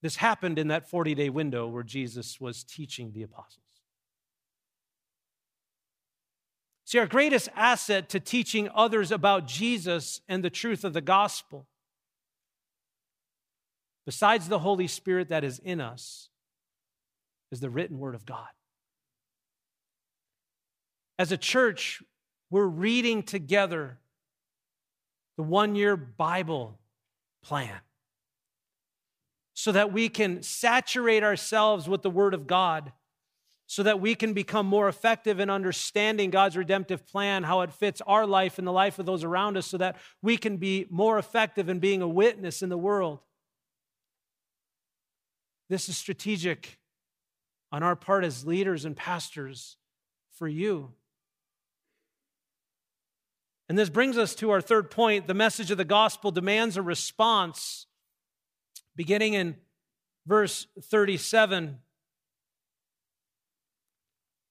This 0.00 0.16
happened 0.16 0.58
in 0.58 0.68
that 0.68 0.88
40 0.88 1.14
day 1.14 1.28
window 1.28 1.66
where 1.66 1.82
Jesus 1.82 2.40
was 2.40 2.64
teaching 2.64 3.12
the 3.12 3.24
apostles. 3.24 3.60
See, 6.84 6.98
our 6.98 7.06
greatest 7.06 7.48
asset 7.54 8.08
to 8.10 8.20
teaching 8.20 8.70
others 8.74 9.10
about 9.10 9.46
Jesus 9.46 10.20
and 10.28 10.42
the 10.42 10.50
truth 10.50 10.84
of 10.84 10.92
the 10.92 11.00
gospel 11.00 11.66
besides 14.06 14.48
the 14.48 14.60
Holy 14.60 14.86
Spirit 14.86 15.28
that 15.28 15.44
is 15.44 15.58
in 15.58 15.80
us, 15.80 16.30
is 17.52 17.60
the 17.60 17.70
written 17.70 17.98
word 17.98 18.14
of 18.14 18.24
God. 18.24 18.48
As 21.18 21.32
a 21.32 21.36
church, 21.36 22.02
we're 22.50 22.66
reading 22.66 23.22
together 23.22 23.98
the 25.36 25.42
one 25.42 25.74
year 25.74 25.96
Bible 25.96 26.78
plan 27.42 27.80
so 29.54 29.72
that 29.72 29.92
we 29.92 30.08
can 30.08 30.42
saturate 30.42 31.22
ourselves 31.22 31.88
with 31.88 32.02
the 32.02 32.10
Word 32.10 32.34
of 32.34 32.46
God, 32.46 32.92
so 33.66 33.82
that 33.82 34.00
we 34.00 34.14
can 34.14 34.34
become 34.34 34.66
more 34.66 34.86
effective 34.86 35.40
in 35.40 35.48
understanding 35.48 36.30
God's 36.30 36.58
redemptive 36.58 37.06
plan, 37.06 37.42
how 37.42 37.62
it 37.62 37.72
fits 37.72 38.02
our 38.06 38.26
life 38.26 38.58
and 38.58 38.66
the 38.66 38.72
life 38.72 38.98
of 38.98 39.06
those 39.06 39.24
around 39.24 39.56
us, 39.56 39.66
so 39.66 39.78
that 39.78 39.96
we 40.20 40.36
can 40.36 40.58
be 40.58 40.86
more 40.90 41.18
effective 41.18 41.70
in 41.70 41.78
being 41.78 42.02
a 42.02 42.08
witness 42.08 42.60
in 42.60 42.68
the 42.68 42.76
world. 42.76 43.20
This 45.68 45.88
is 45.88 45.96
strategic 45.96 46.78
on 47.72 47.82
our 47.82 47.96
part 47.96 48.24
as 48.24 48.46
leaders 48.46 48.84
and 48.84 48.96
pastors 48.96 49.76
for 50.32 50.46
you. 50.46 50.92
And 53.68 53.76
this 53.76 53.90
brings 53.90 54.16
us 54.16 54.34
to 54.36 54.50
our 54.50 54.60
third 54.60 54.90
point. 54.90 55.26
The 55.26 55.34
message 55.34 55.70
of 55.70 55.78
the 55.78 55.84
gospel 55.84 56.30
demands 56.30 56.76
a 56.76 56.82
response. 56.82 57.86
Beginning 58.94 59.34
in 59.34 59.56
verse 60.26 60.68
37, 60.80 61.78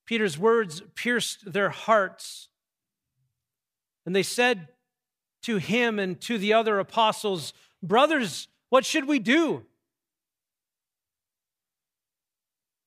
Peter's 0.05 0.37
words 0.37 0.81
pierced 0.95 1.51
their 1.51 1.69
hearts. 1.69 2.49
And 4.05 4.15
they 4.15 4.23
said 4.23 4.67
to 5.43 5.57
him 5.57 5.97
and 5.97 6.19
to 6.21 6.37
the 6.37 6.53
other 6.53 6.79
apostles, 6.79 7.53
Brothers, 7.81 8.47
what 8.69 8.85
should 8.85 9.07
we 9.07 9.19
do? 9.19 9.63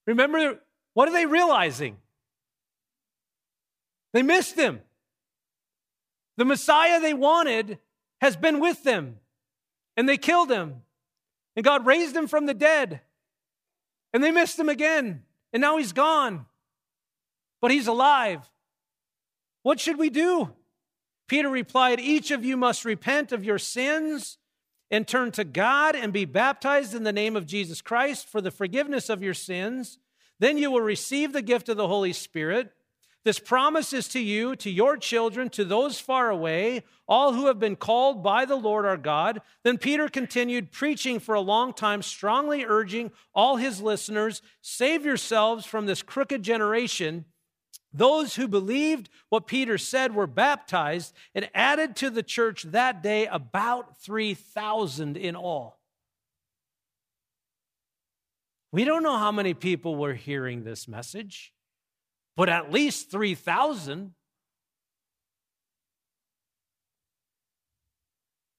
Remember, 0.09 0.59
what 0.94 1.07
are 1.07 1.12
they 1.12 1.27
realizing? 1.27 1.99
They 4.14 4.23
missed 4.23 4.57
him. 4.57 4.81
The 6.38 6.47
Messiah 6.47 6.99
they 6.99 7.12
wanted 7.12 7.79
has 8.23 8.35
been 8.35 8.59
with 8.59 8.85
them, 8.85 9.16
and 9.99 10.09
they 10.09 10.16
killed 10.16 10.51
him. 10.51 10.83
And 11.57 11.64
God 11.64 11.85
raised 11.85 12.16
him 12.16 12.27
from 12.27 12.47
the 12.47 12.55
dead, 12.55 13.03
and 14.14 14.25
they 14.25 14.31
missed 14.31 14.59
him 14.59 14.71
again, 14.71 15.25
and 15.53 15.61
now 15.61 15.77
he's 15.77 15.92
gone. 15.92 16.47
But 17.61 17.71
he's 17.71 17.87
alive. 17.87 18.49
What 19.62 19.79
should 19.79 19.99
we 19.99 20.09
do? 20.09 20.55
Peter 21.27 21.51
replied, 21.51 22.01
Each 22.01 22.31
of 22.31 22.47
you 22.47 22.57
must 22.57 22.87
repent 22.87 23.33
of 23.33 23.44
your 23.44 23.59
sins 23.59 24.38
and 24.90 25.07
turn 25.07 25.31
to 25.33 25.44
God 25.44 25.94
and 25.94 26.12
be 26.12 26.24
baptized 26.24 26.94
in 26.94 27.05
the 27.05 27.12
name 27.12 27.37
of 27.37 27.46
Jesus 27.46 27.81
Christ 27.81 28.27
for 28.27 28.40
the 28.40 28.51
forgiveness 28.51 29.09
of 29.09 29.22
your 29.22 29.35
sins. 29.35 29.98
Then 30.38 30.59
you 30.59 30.70
will 30.70 30.81
receive 30.81 31.33
the 31.33 31.42
gift 31.42 31.68
of 31.68 31.77
the 31.77 31.88
Holy 31.88 32.12
Spirit. 32.12 32.72
This 33.24 33.38
promise 33.38 33.92
is 33.92 34.09
to 34.09 34.20
you, 34.20 34.57
to 34.57 34.70
your 34.70 34.96
children, 34.96 35.51
to 35.51 35.64
those 35.64 35.98
far 35.98 36.31
away, 36.31 36.85
all 37.07 37.35
who 37.35 37.46
have 37.46 37.59
been 37.59 37.77
called 37.77 38.22
by 38.22 38.44
the 38.44 38.57
Lord 38.57 38.87
our 38.87 38.96
God. 38.96 39.42
Then 39.64 39.77
Peter 39.77 40.09
continued 40.09 40.70
preaching 40.70 41.18
for 41.18 41.35
a 41.35 41.40
long 41.40 41.74
time, 41.74 42.01
strongly 42.01 42.64
urging 42.64 43.11
all 43.35 43.57
his 43.57 43.83
listeners 43.83 44.40
save 44.62 45.05
yourselves 45.05 45.66
from 45.66 45.87
this 45.87 46.03
crooked 46.03 46.42
generation. 46.42 47.27
Those 47.92 48.35
who 48.35 48.48
believed 48.48 49.09
what 49.31 49.46
Peter 49.46 49.79
said 49.79 50.14
were 50.14 50.27
baptized 50.27 51.14
and 51.35 51.48
added 51.55 51.96
to 51.96 52.11
the 52.11 52.22
church 52.22 52.64
that 52.64 53.03
day 53.03 53.27
about 53.27 53.98
3,000 53.98 55.16
in 55.16 55.35
all. 55.35 55.81
We 58.70 58.85
don't 58.85 59.03
know 59.03 59.16
how 59.16 59.33
many 59.33 59.55
people 59.55 59.96
were 59.96 60.12
hearing 60.12 60.64
this 60.64 60.87
message, 60.87 61.55
but 62.37 62.51
at 62.51 62.70
least 62.70 63.11
3,000. 63.11 64.14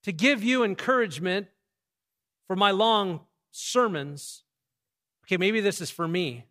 To 0.04 0.12
give 0.12 0.44
you 0.44 0.64
encouragement 0.64 1.48
for 2.48 2.56
my 2.56 2.72
long 2.72 3.20
sermons, 3.52 4.44
okay, 5.26 5.38
maybe 5.38 5.62
this 5.62 5.82
is 5.82 5.92
for 5.92 6.08
me. 6.08 6.49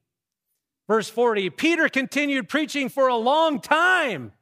Verse 0.88 1.10
40 1.10 1.50
Peter 1.50 1.88
continued 1.88 2.48
preaching 2.48 2.88
for 2.88 3.08
a 3.08 3.16
long 3.16 3.60
time. 3.60 4.32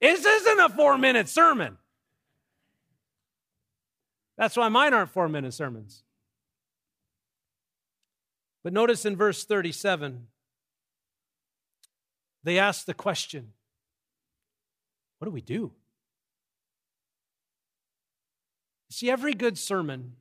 This 0.00 0.24
isn't 0.24 0.60
a 0.60 0.68
four 0.68 0.98
minute 0.98 1.28
sermon. 1.28 1.78
That's 4.36 4.56
why 4.56 4.68
mine 4.68 4.92
aren't 4.92 5.10
four 5.10 5.28
minute 5.28 5.54
sermons. 5.54 6.04
But 8.62 8.72
notice 8.72 9.06
in 9.06 9.16
verse 9.16 9.44
37, 9.44 10.26
they 12.44 12.58
ask 12.58 12.84
the 12.84 12.94
question 12.94 13.52
what 15.18 15.26
do 15.26 15.30
we 15.30 15.40
do? 15.40 15.72
See, 18.90 19.10
every 19.10 19.34
good 19.34 19.56
sermon 19.56 20.16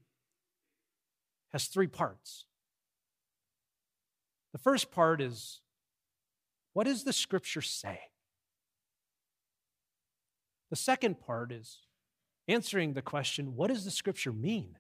has 1.52 1.66
three 1.66 1.88
parts. 1.88 2.45
The 4.56 4.60
first 4.60 4.90
part 4.90 5.20
is 5.20 5.60
what 6.72 6.86
does 6.86 7.04
the 7.04 7.12
scripture 7.12 7.62
say? 7.62 8.00
The 10.70 10.78
second 10.78 11.20
part 11.20 11.52
is 11.52 11.80
answering 12.48 12.94
the 12.94 13.02
question 13.02 13.58
what 13.58 13.68
does 13.68 13.84
the 13.84 13.92
scripture 13.92 14.32
mean? 14.32 14.78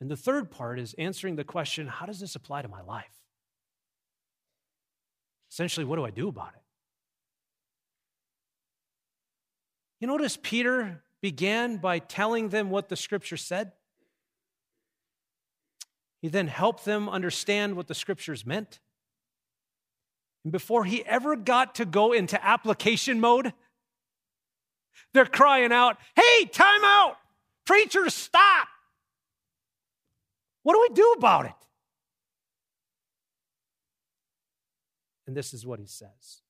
And 0.00 0.10
the 0.10 0.16
third 0.16 0.50
part 0.50 0.80
is 0.80 0.94
answering 0.94 1.36
the 1.36 1.44
question 1.44 1.86
how 1.86 2.06
does 2.06 2.18
this 2.18 2.34
apply 2.34 2.62
to 2.62 2.68
my 2.68 2.80
life? 2.80 3.12
Essentially, 5.52 5.84
what 5.84 5.96
do 5.96 6.06
I 6.06 6.10
do 6.10 6.28
about 6.28 6.54
it? 6.54 6.62
You 10.00 10.06
notice 10.06 10.38
Peter 10.42 11.02
began 11.20 11.76
by 11.76 11.98
telling 11.98 12.48
them 12.48 12.70
what 12.70 12.88
the 12.88 12.96
scripture 12.96 13.36
said. 13.36 13.72
He 16.24 16.30
then 16.30 16.46
helped 16.46 16.86
them 16.86 17.06
understand 17.06 17.76
what 17.76 17.86
the 17.86 17.94
scriptures 17.94 18.46
meant. 18.46 18.80
And 20.42 20.52
before 20.52 20.86
he 20.86 21.04
ever 21.04 21.36
got 21.36 21.74
to 21.74 21.84
go 21.84 22.14
into 22.14 22.42
application 22.42 23.20
mode, 23.20 23.52
they're 25.12 25.26
crying 25.26 25.70
out, 25.70 25.98
Hey, 26.16 26.46
time 26.46 26.82
out! 26.82 27.18
Preacher, 27.66 28.08
stop! 28.08 28.68
What 30.62 30.72
do 30.72 30.80
we 30.80 30.94
do 30.94 31.14
about 31.18 31.44
it? 31.44 31.52
And 35.26 35.36
this 35.36 35.52
is 35.52 35.66
what 35.66 35.78
he 35.78 35.86
says 35.86 36.40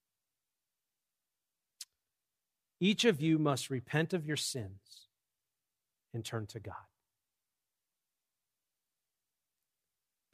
Each 2.78 3.04
of 3.04 3.20
you 3.20 3.40
must 3.40 3.70
repent 3.70 4.14
of 4.14 4.24
your 4.24 4.36
sins 4.36 5.08
and 6.12 6.24
turn 6.24 6.46
to 6.46 6.60
God. 6.60 6.93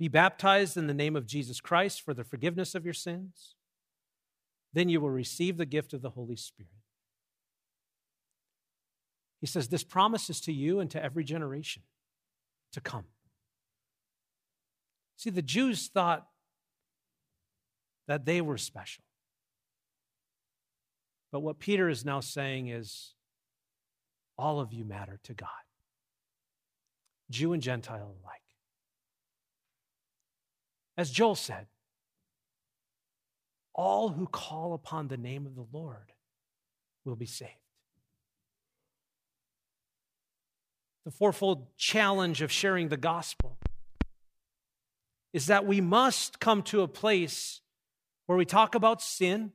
Be 0.00 0.08
baptized 0.08 0.78
in 0.78 0.86
the 0.86 0.94
name 0.94 1.14
of 1.14 1.26
Jesus 1.26 1.60
Christ 1.60 2.00
for 2.00 2.14
the 2.14 2.24
forgiveness 2.24 2.74
of 2.74 2.86
your 2.86 2.94
sins. 2.94 3.54
Then 4.72 4.88
you 4.88 4.98
will 4.98 5.10
receive 5.10 5.58
the 5.58 5.66
gift 5.66 5.92
of 5.92 6.00
the 6.00 6.08
Holy 6.08 6.36
Spirit. 6.36 6.70
He 9.42 9.46
says, 9.46 9.68
This 9.68 9.84
promises 9.84 10.40
to 10.42 10.54
you 10.54 10.80
and 10.80 10.90
to 10.92 11.04
every 11.04 11.22
generation 11.22 11.82
to 12.72 12.80
come. 12.80 13.04
See, 15.18 15.28
the 15.28 15.42
Jews 15.42 15.88
thought 15.88 16.26
that 18.08 18.24
they 18.24 18.40
were 18.40 18.56
special. 18.56 19.04
But 21.30 21.40
what 21.40 21.58
Peter 21.58 21.90
is 21.90 22.06
now 22.06 22.20
saying 22.20 22.68
is 22.68 23.12
all 24.38 24.60
of 24.60 24.72
you 24.72 24.86
matter 24.86 25.20
to 25.24 25.34
God, 25.34 25.48
Jew 27.30 27.52
and 27.52 27.62
Gentile 27.62 28.16
alike. 28.22 28.40
As 31.00 31.10
Joel 31.10 31.34
said, 31.34 31.66
all 33.72 34.10
who 34.10 34.26
call 34.26 34.74
upon 34.74 35.08
the 35.08 35.16
name 35.16 35.46
of 35.46 35.54
the 35.54 35.64
Lord 35.72 36.12
will 37.06 37.16
be 37.16 37.24
saved. 37.24 37.52
The 41.06 41.10
fourfold 41.10 41.74
challenge 41.78 42.42
of 42.42 42.52
sharing 42.52 42.90
the 42.90 42.98
gospel 42.98 43.56
is 45.32 45.46
that 45.46 45.64
we 45.64 45.80
must 45.80 46.38
come 46.38 46.62
to 46.64 46.82
a 46.82 46.88
place 46.88 47.62
where 48.26 48.36
we 48.36 48.44
talk 48.44 48.74
about 48.74 49.00
sin 49.00 49.52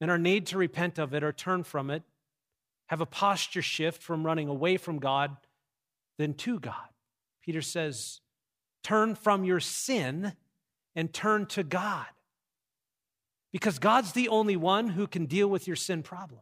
and 0.00 0.08
our 0.08 0.18
need 0.18 0.46
to 0.46 0.56
repent 0.56 1.00
of 1.00 1.12
it 1.12 1.24
or 1.24 1.32
turn 1.32 1.64
from 1.64 1.90
it, 1.90 2.04
have 2.90 3.00
a 3.00 3.06
posture 3.06 3.60
shift 3.60 4.04
from 4.04 4.24
running 4.24 4.46
away 4.46 4.76
from 4.76 5.00
God 5.00 5.36
then 6.16 6.32
to 6.34 6.60
God. 6.60 6.90
Peter 7.42 7.60
says, 7.60 8.20
turn 8.86 9.16
from 9.16 9.42
your 9.42 9.58
sin 9.58 10.32
and 10.94 11.12
turn 11.12 11.44
to 11.44 11.64
God. 11.64 12.06
Because 13.50 13.80
God's 13.80 14.12
the 14.12 14.28
only 14.28 14.56
one 14.56 14.90
who 14.90 15.08
can 15.08 15.26
deal 15.26 15.48
with 15.48 15.66
your 15.66 15.74
sin 15.74 16.04
problem. 16.04 16.40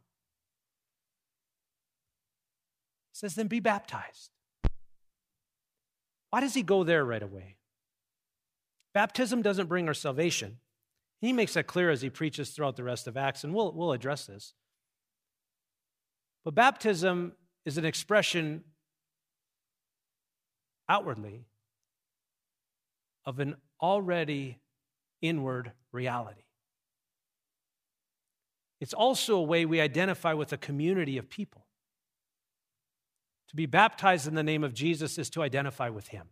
He 3.13 3.19
says, 3.19 3.35
then 3.35 3.47
be 3.47 3.61
baptized. 3.61 4.31
Why 6.29 6.41
does 6.41 6.53
he 6.53 6.63
go 6.63 6.85
there 6.85 7.03
right 7.03 7.23
away? 7.23 7.57
Baptism 8.93 9.41
doesn't 9.41 9.69
bring 9.69 9.89
our 9.89 9.95
salvation. 9.95 10.59
He 11.23 11.33
makes 11.33 11.55
that 11.55 11.67
clear 11.67 11.91
as 11.91 12.03
he 12.03 12.11
preaches 12.11 12.51
throughout 12.51 12.77
the 12.77 12.85
rest 12.85 13.07
of 13.07 13.17
Acts, 13.17 13.45
and 13.45 13.55
we'll, 13.55 13.73
we'll 13.73 13.93
address 13.93 14.27
this. 14.27 14.53
But 16.45 16.55
baptism 16.55 17.33
is 17.65 17.79
an 17.79 17.87
expression 17.87 18.65
outwardly 20.91 21.47
of 23.27 23.41
an 23.41 23.57
already 23.81 24.61
inward 25.23 25.73
reality. 25.93 26.43
It's 28.81 28.93
also 28.93 29.37
a 29.37 29.43
way 29.43 29.65
we 29.65 29.81
identify 29.81 30.35
with 30.35 30.53
a 30.53 30.59
community 30.59 31.17
of 31.17 31.31
people. 31.31 31.67
To 33.49 33.57
be 33.57 33.67
baptized 33.67 34.27
in 34.27 34.35
the 34.35 34.43
name 34.43 34.65
of 34.65 34.75
Jesus 34.75 35.17
is 35.17 35.31
to 35.31 35.43
identify 35.43 35.89
with 35.89 36.09
him. 36.09 36.27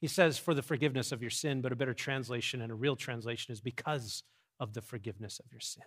He 0.00 0.08
says, 0.08 0.36
for 0.36 0.52
the 0.52 0.62
forgiveness 0.62 1.12
of 1.12 1.22
your 1.22 1.30
sin, 1.30 1.62
but 1.62 1.72
a 1.72 1.76
better 1.76 1.94
translation 1.94 2.60
and 2.60 2.70
a 2.70 2.74
real 2.74 2.96
translation 2.96 3.52
is 3.52 3.60
because 3.62 4.22
of 4.60 4.74
the 4.74 4.82
forgiveness 4.82 5.40
of 5.40 5.50
your 5.50 5.60
sin. 5.60 5.84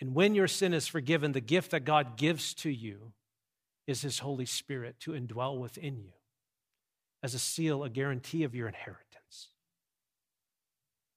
And 0.00 0.14
when 0.14 0.34
your 0.34 0.48
sin 0.48 0.74
is 0.74 0.88
forgiven, 0.88 1.32
the 1.32 1.40
gift 1.40 1.70
that 1.70 1.84
God 1.84 2.16
gives 2.16 2.54
to 2.54 2.70
you 2.70 3.12
is 3.88 4.02
His 4.02 4.20
Holy 4.20 4.46
Spirit 4.46 5.00
to 5.00 5.10
indwell 5.10 5.58
within 5.58 5.98
you 5.98 6.12
as 7.24 7.34
a 7.34 7.40
seal, 7.40 7.82
a 7.82 7.90
guarantee 7.90 8.44
of 8.44 8.54
your 8.54 8.68
inheritance. 8.68 9.48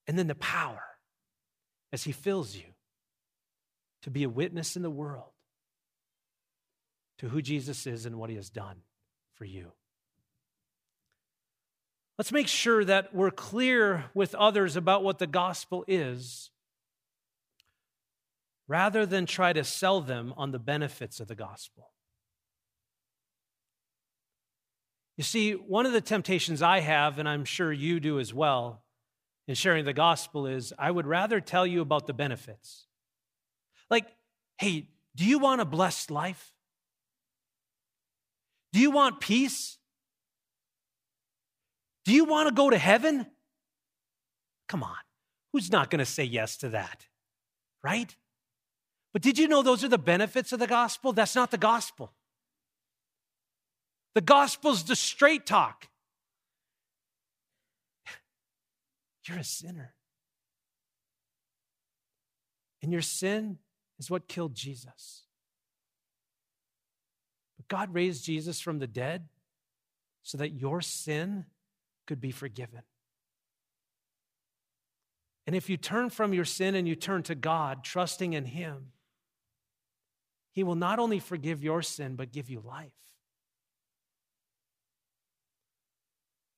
And 0.08 0.18
then 0.18 0.26
the 0.26 0.34
power 0.34 0.82
as 1.94 2.04
He 2.04 2.12
fills 2.12 2.56
you 2.56 2.74
to 4.02 4.10
be 4.10 4.24
a 4.24 4.30
witness 4.30 4.76
in 4.76 4.82
the 4.82 4.90
world 4.90 5.32
to 7.20 7.30
who 7.30 7.42
Jesus 7.42 7.86
is 7.86 8.06
and 8.06 8.16
what 8.18 8.32
he 8.32 8.36
has 8.36 8.50
done 8.50 8.78
for 9.36 9.46
you. 9.46 9.72
Let's 12.18 12.32
make 12.32 12.48
sure 12.48 12.84
that 12.84 13.14
we're 13.14 13.32
clear 13.32 14.06
with 14.14 14.36
others 14.36 14.76
about 14.76 15.04
what 15.04 15.20
the 15.20 15.28
gospel 15.28 15.86
is 15.88 16.50
rather 18.68 19.06
than 19.06 19.26
try 19.26 19.54
to 19.54 19.64
sell 19.64 20.02
them 20.02 20.34
on 20.36 20.52
the 20.52 20.60
benefits 20.60 21.20
of 21.20 21.28
the 21.28 21.36
gospel. 21.36 21.92
You 25.18 25.24
see, 25.24 25.53
one 25.53 25.86
of 25.86 25.91
the 25.91 26.01
temptations 26.01 26.62
I 26.62 26.80
have, 26.80 27.20
and 27.20 27.28
I'm 27.28 27.45
sure 27.45 27.72
you 27.72 27.99
do 27.99 28.20
as 28.20 28.34
well, 28.34 28.84
in 29.47 29.55
sharing 29.55 29.86
the 29.86 29.93
gospel 29.93 30.47
is 30.47 30.74
I 30.80 30.91
would 30.91 31.05
rather 31.05 31.41
tell 31.41 31.68
you 31.68 31.82
about 31.82 32.07
the 32.07 32.14
benefits 32.14 32.88
like, 33.91 34.07
hey, 34.57 34.88
do 35.16 35.26
you 35.26 35.38
want 35.38 35.62
a 35.62 35.66
blessed 35.66 36.09
life? 36.09 36.53
Do 38.72 38.80
you 38.80 38.89
want 38.89 39.20
peace? 39.20 39.78
Do 42.05 42.14
you 42.14 42.26
want 42.26 42.47
to 42.47 42.55
go 42.55 42.70
to 42.70 42.78
heaven? 42.78 43.28
Come 44.70 44.82
on, 44.82 44.95
who's 45.51 45.70
not 45.70 45.89
going 45.89 45.99
to 45.99 46.05
say 46.05 46.24
yes 46.24 46.57
to 46.57 46.70
that? 46.70 47.05
Right? 47.84 48.16
But 49.12 49.22
did 49.22 49.38
you 49.38 49.49
know 49.49 49.62
those 49.62 49.84
are 49.84 49.89
the 49.89 49.97
benefits 49.97 50.53
of 50.53 50.59
the 50.59 50.68
gospel? 50.68 51.12
That's 51.12 51.36
not 51.36 51.51
the 51.51 51.57
gospel. 51.57 52.14
The 54.14 54.22
gospel's 54.22 54.84
the 54.84 54.95
straight 54.95 55.45
talk. 55.45 55.88
You're 59.28 59.39
a 59.39 59.43
sinner. 59.43 59.93
And 62.82 62.91
your 62.91 63.01
sin 63.01 63.59
is 63.99 64.09
what 64.09 64.28
killed 64.28 64.55
Jesus. 64.55 65.24
But 67.57 67.68
God 67.68 67.93
raised 67.93 68.26
Jesus 68.26 68.59
from 68.59 68.80
the 68.80 68.88
dead 68.88 69.28
so 70.24 70.38
that 70.39 70.53
your 70.53 70.82
sin 70.82 71.45
could 72.07 72.20
be 72.20 72.32
forgiven. 72.32 72.82
And 75.47 75.55
if 75.55 75.70
you 75.70 75.78
turn 75.78 76.09
from 76.09 76.34
your 76.34 76.45
sin 76.45 76.76
and 76.76 76.88
you 76.88 76.95
turn 76.95 77.24
to 77.24 77.36
God, 77.36 77.84
trusting 77.84 78.34
in 78.34 78.45
Him, 78.45 78.91
He 80.51 80.64
will 80.64 80.76
not 80.76 80.99
only 80.99 81.20
forgive 81.20 81.64
your 81.64 81.82
sin, 81.82 82.16
but 82.16 82.32
give 82.32 82.49
you 82.49 82.62
life. 82.62 82.91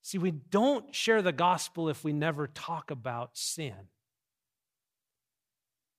See, 0.03 0.17
we 0.17 0.31
don't 0.31 0.93
share 0.93 1.21
the 1.21 1.31
gospel 1.31 1.87
if 1.87 2.03
we 2.03 2.11
never 2.11 2.45
talk 2.45 2.91
about 2.91 3.37
sin 3.37 3.87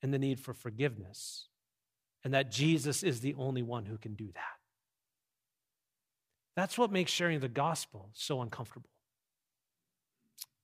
and 0.02 0.12
the 0.12 0.18
need 0.18 0.38
for 0.38 0.52
forgiveness, 0.52 1.48
and 2.22 2.34
that 2.34 2.50
Jesus 2.50 3.02
is 3.02 3.20
the 3.20 3.34
only 3.38 3.62
one 3.62 3.86
who 3.86 3.96
can 3.96 4.12
do 4.12 4.26
that. 4.34 4.58
That's 6.54 6.76
what 6.76 6.92
makes 6.92 7.10
sharing 7.10 7.40
the 7.40 7.48
gospel 7.48 8.10
so 8.12 8.42
uncomfortable. 8.42 8.90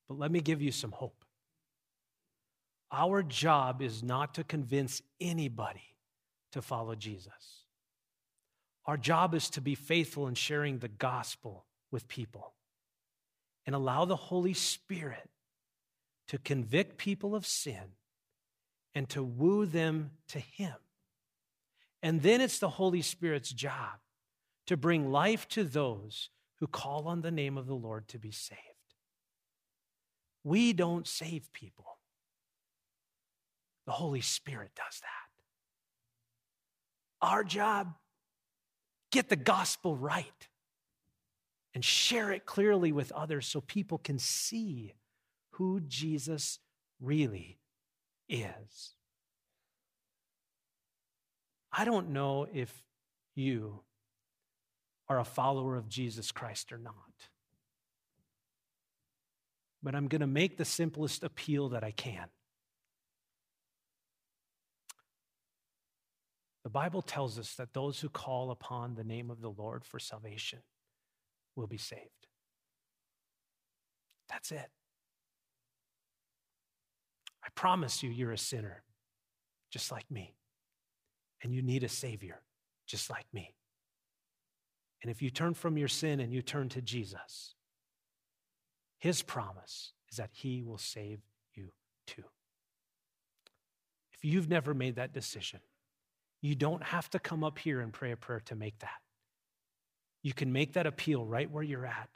But 0.06 0.18
let 0.18 0.30
me 0.30 0.40
give 0.40 0.60
you 0.60 0.70
some 0.70 0.92
hope. 0.92 1.24
Our 2.92 3.22
job 3.22 3.80
is 3.80 4.02
not 4.02 4.34
to 4.34 4.44
convince 4.44 5.00
anybody 5.18 5.96
to 6.52 6.60
follow 6.60 6.94
Jesus. 6.94 7.64
Our 8.84 8.98
job 8.98 9.34
is 9.34 9.48
to 9.50 9.62
be 9.62 9.74
faithful 9.74 10.28
in 10.28 10.34
sharing 10.34 10.80
the 10.80 10.88
gospel 10.88 11.64
with 11.90 12.06
people 12.06 12.52
and 13.66 13.74
allow 13.74 14.04
the 14.04 14.16
Holy 14.16 14.54
Spirit 14.54 15.28
to 16.28 16.38
convict 16.38 16.96
people 16.96 17.34
of 17.34 17.46
sin 17.46 17.94
and 18.94 19.08
to 19.10 19.22
woo 19.22 19.66
them 19.66 20.12
to 20.28 20.38
Him. 20.38 20.74
And 22.02 22.22
then 22.22 22.40
it's 22.40 22.58
the 22.58 22.68
Holy 22.68 23.02
Spirit's 23.02 23.52
job 23.52 23.98
to 24.66 24.76
bring 24.76 25.10
life 25.10 25.48
to 25.48 25.64
those 25.64 26.30
who 26.60 26.66
call 26.66 27.08
on 27.08 27.22
the 27.22 27.30
name 27.30 27.58
of 27.58 27.66
the 27.66 27.74
Lord 27.74 28.08
to 28.08 28.18
be 28.18 28.30
saved. 28.30 28.60
We 30.44 30.72
don't 30.72 31.06
save 31.06 31.52
people, 31.52 31.98
The 33.86 33.92
Holy 33.92 34.20
Spirit 34.20 34.70
does 34.74 35.00
that. 35.00 37.26
Our 37.26 37.44
job, 37.44 37.94
get 39.10 39.28
the 39.28 39.36
gospel 39.36 39.96
right 39.96 40.48
and 41.74 41.84
share 41.84 42.32
it 42.32 42.46
clearly 42.46 42.92
with 42.92 43.12
others 43.12 43.46
so 43.46 43.60
people 43.60 43.98
can 43.98 44.18
see 44.18 44.94
who 45.52 45.80
Jesus 45.80 46.58
really 47.00 47.58
is. 48.28 48.94
I 51.72 51.84
don't 51.84 52.10
know 52.10 52.46
if 52.52 52.84
you 53.34 53.80
are 55.08 55.18
a 55.18 55.24
follower 55.24 55.76
of 55.76 55.88
Jesus 55.88 56.32
Christ 56.32 56.72
or 56.72 56.78
not. 56.78 56.94
But 59.82 59.94
I'm 59.94 60.08
going 60.08 60.20
to 60.20 60.26
make 60.26 60.56
the 60.56 60.64
simplest 60.64 61.22
appeal 61.24 61.70
that 61.70 61.82
I 61.82 61.90
can. 61.90 62.26
The 66.64 66.70
Bible 66.70 67.02
tells 67.02 67.38
us 67.38 67.54
that 67.54 67.72
those 67.72 68.00
who 68.00 68.08
call 68.08 68.50
upon 68.50 68.94
the 68.94 69.04
name 69.04 69.30
of 69.30 69.40
the 69.40 69.50
Lord 69.50 69.84
for 69.84 69.98
salvation 69.98 70.60
will 71.56 71.66
be 71.66 71.78
saved. 71.78 72.26
That's 74.28 74.52
it. 74.52 74.68
I 77.44 77.48
promise 77.54 78.02
you, 78.02 78.10
you're 78.10 78.32
a 78.32 78.38
sinner, 78.38 78.82
just 79.70 79.90
like 79.90 80.10
me. 80.10 80.34
And 81.42 81.54
you 81.54 81.62
need 81.62 81.84
a 81.84 81.88
Savior, 81.88 82.42
just 82.86 83.10
like 83.10 83.26
me. 83.32 83.54
And 85.02 85.10
if 85.10 85.22
you 85.22 85.30
turn 85.30 85.54
from 85.54 85.78
your 85.78 85.88
sin 85.88 86.20
and 86.20 86.32
you 86.32 86.42
turn 86.42 86.68
to 86.70 86.82
Jesus, 86.82 87.54
His 88.98 89.22
promise 89.22 89.92
is 90.10 90.18
that 90.18 90.30
He 90.32 90.62
will 90.62 90.78
save 90.78 91.20
you 91.54 91.70
too. 92.06 92.24
If 94.12 94.24
you've 94.24 94.50
never 94.50 94.74
made 94.74 94.96
that 94.96 95.14
decision, 95.14 95.60
you 96.42 96.54
don't 96.54 96.82
have 96.82 97.08
to 97.10 97.18
come 97.18 97.42
up 97.42 97.58
here 97.58 97.80
and 97.80 97.92
pray 97.92 98.12
a 98.12 98.16
prayer 98.16 98.40
to 98.46 98.54
make 98.54 98.78
that. 98.80 99.00
You 100.22 100.32
can 100.32 100.52
make 100.52 100.74
that 100.74 100.86
appeal 100.86 101.24
right 101.24 101.50
where 101.50 101.62
you're 101.62 101.86
at, 101.86 102.08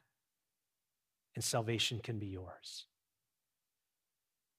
and 1.35 1.43
salvation 1.43 2.01
can 2.03 2.19
be 2.19 2.27
yours. 2.27 2.87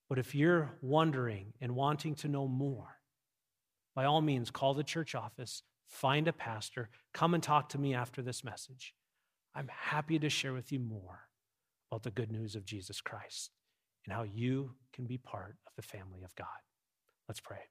But 0.09 0.19
if 0.19 0.35
you're 0.35 0.71
wondering 0.81 1.53
and 1.61 1.75
wanting 1.75 2.15
to 2.15 2.27
know 2.27 2.47
more, 2.47 2.97
by 3.95 4.05
all 4.05 4.21
means, 4.21 4.51
call 4.51 4.73
the 4.73 4.83
church 4.83 5.15
office, 5.15 5.63
find 5.87 6.27
a 6.27 6.33
pastor, 6.33 6.89
come 7.13 7.33
and 7.33 7.41
talk 7.41 7.69
to 7.69 7.79
me 7.79 7.93
after 7.93 8.21
this 8.21 8.43
message. 8.43 8.93
I'm 9.55 9.69
happy 9.69 10.19
to 10.19 10.29
share 10.29 10.53
with 10.53 10.71
you 10.71 10.79
more 10.79 11.21
about 11.89 12.03
the 12.03 12.11
good 12.11 12.31
news 12.31 12.55
of 12.55 12.65
Jesus 12.65 12.99
Christ 12.99 13.51
and 14.05 14.13
how 14.13 14.23
you 14.23 14.71
can 14.93 15.05
be 15.05 15.17
part 15.17 15.55
of 15.65 15.73
the 15.75 15.81
family 15.81 16.23
of 16.23 16.35
God. 16.35 16.47
Let's 17.27 17.39
pray. 17.39 17.61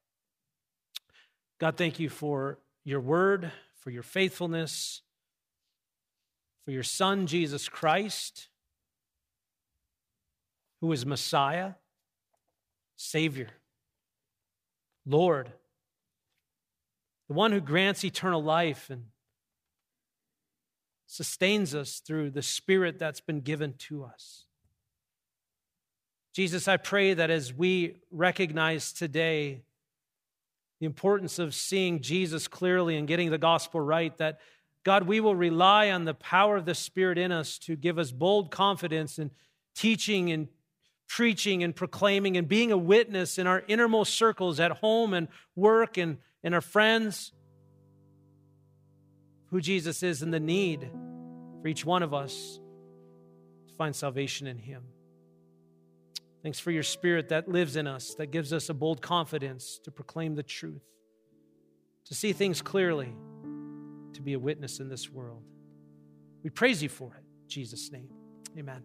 God, 1.60 1.76
thank 1.76 2.00
you 2.00 2.08
for 2.08 2.58
your 2.84 3.00
word, 3.00 3.52
for 3.78 3.90
your 3.90 4.02
faithfulness, 4.02 5.02
for 6.64 6.70
your 6.70 6.82
Son, 6.82 7.26
Jesus 7.26 7.68
Christ, 7.68 8.48
who 10.80 10.90
is 10.92 11.04
Messiah, 11.04 11.72
Savior, 12.96 13.48
Lord, 15.06 15.52
the 17.28 17.34
one 17.34 17.52
who 17.52 17.60
grants 17.60 18.04
eternal 18.04 18.42
life 18.42 18.88
and 18.90 19.04
sustains 21.06 21.74
us 21.74 22.00
through 22.00 22.30
the 22.30 22.42
Spirit 22.42 22.98
that's 22.98 23.20
been 23.20 23.40
given 23.40 23.74
to 23.78 24.04
us. 24.04 24.44
Jesus, 26.34 26.66
I 26.66 26.76
pray 26.76 27.14
that 27.14 27.30
as 27.30 27.52
we 27.52 27.96
recognize 28.10 28.92
today 28.92 29.62
the 30.80 30.86
importance 30.86 31.38
of 31.38 31.54
seeing 31.54 32.00
Jesus 32.00 32.48
clearly 32.48 32.96
and 32.96 33.06
getting 33.06 33.30
the 33.30 33.38
gospel 33.38 33.80
right, 33.80 34.16
that 34.18 34.40
God, 34.84 35.04
we 35.04 35.18
will 35.18 35.34
rely 35.34 35.90
on 35.90 36.04
the 36.04 36.14
power 36.14 36.56
of 36.58 36.66
the 36.66 36.74
Spirit 36.74 37.16
in 37.16 37.32
us 37.32 37.58
to 37.60 37.74
give 37.74 37.98
us 37.98 38.12
bold 38.12 38.50
confidence 38.50 39.18
in 39.18 39.30
teaching 39.74 40.30
and 40.30 40.48
preaching 41.08 41.62
and 41.62 41.74
proclaiming 41.74 42.36
and 42.36 42.46
being 42.46 42.70
a 42.70 42.76
witness 42.76 43.38
in 43.38 43.46
our 43.46 43.62
innermost 43.66 44.14
circles 44.14 44.60
at 44.60 44.72
home 44.72 45.14
and 45.14 45.28
work 45.56 45.96
and 45.96 46.18
in 46.42 46.52
our 46.52 46.60
friends 46.60 47.32
who 49.50 49.60
Jesus 49.60 50.02
is 50.02 50.22
and 50.22 50.34
the 50.34 50.40
need 50.40 50.90
for 51.62 51.68
each 51.68 51.84
one 51.84 52.02
of 52.02 52.12
us 52.12 52.58
to 53.68 53.74
find 53.74 53.96
salvation 53.96 54.46
in 54.46 54.58
Him. 54.58 54.82
Thanks 56.42 56.58
for 56.58 56.70
your 56.70 56.82
spirit 56.82 57.30
that 57.30 57.48
lives 57.48 57.76
in 57.76 57.86
us, 57.86 58.14
that 58.16 58.26
gives 58.26 58.52
us 58.52 58.68
a 58.68 58.74
bold 58.74 59.00
confidence 59.00 59.80
to 59.84 59.90
proclaim 59.90 60.34
the 60.34 60.42
truth, 60.42 60.84
to 62.04 62.14
see 62.14 62.34
things 62.34 62.60
clearly, 62.60 63.14
to 64.14 64.22
be 64.22 64.34
a 64.34 64.38
witness 64.38 64.80
in 64.80 64.88
this 64.88 65.10
world. 65.10 65.42
We 66.42 66.50
praise 66.50 66.82
you 66.82 66.88
for 66.88 67.14
it. 67.14 67.24
In 67.44 67.48
Jesus' 67.48 67.90
name. 67.90 68.08
Amen. 68.58 68.82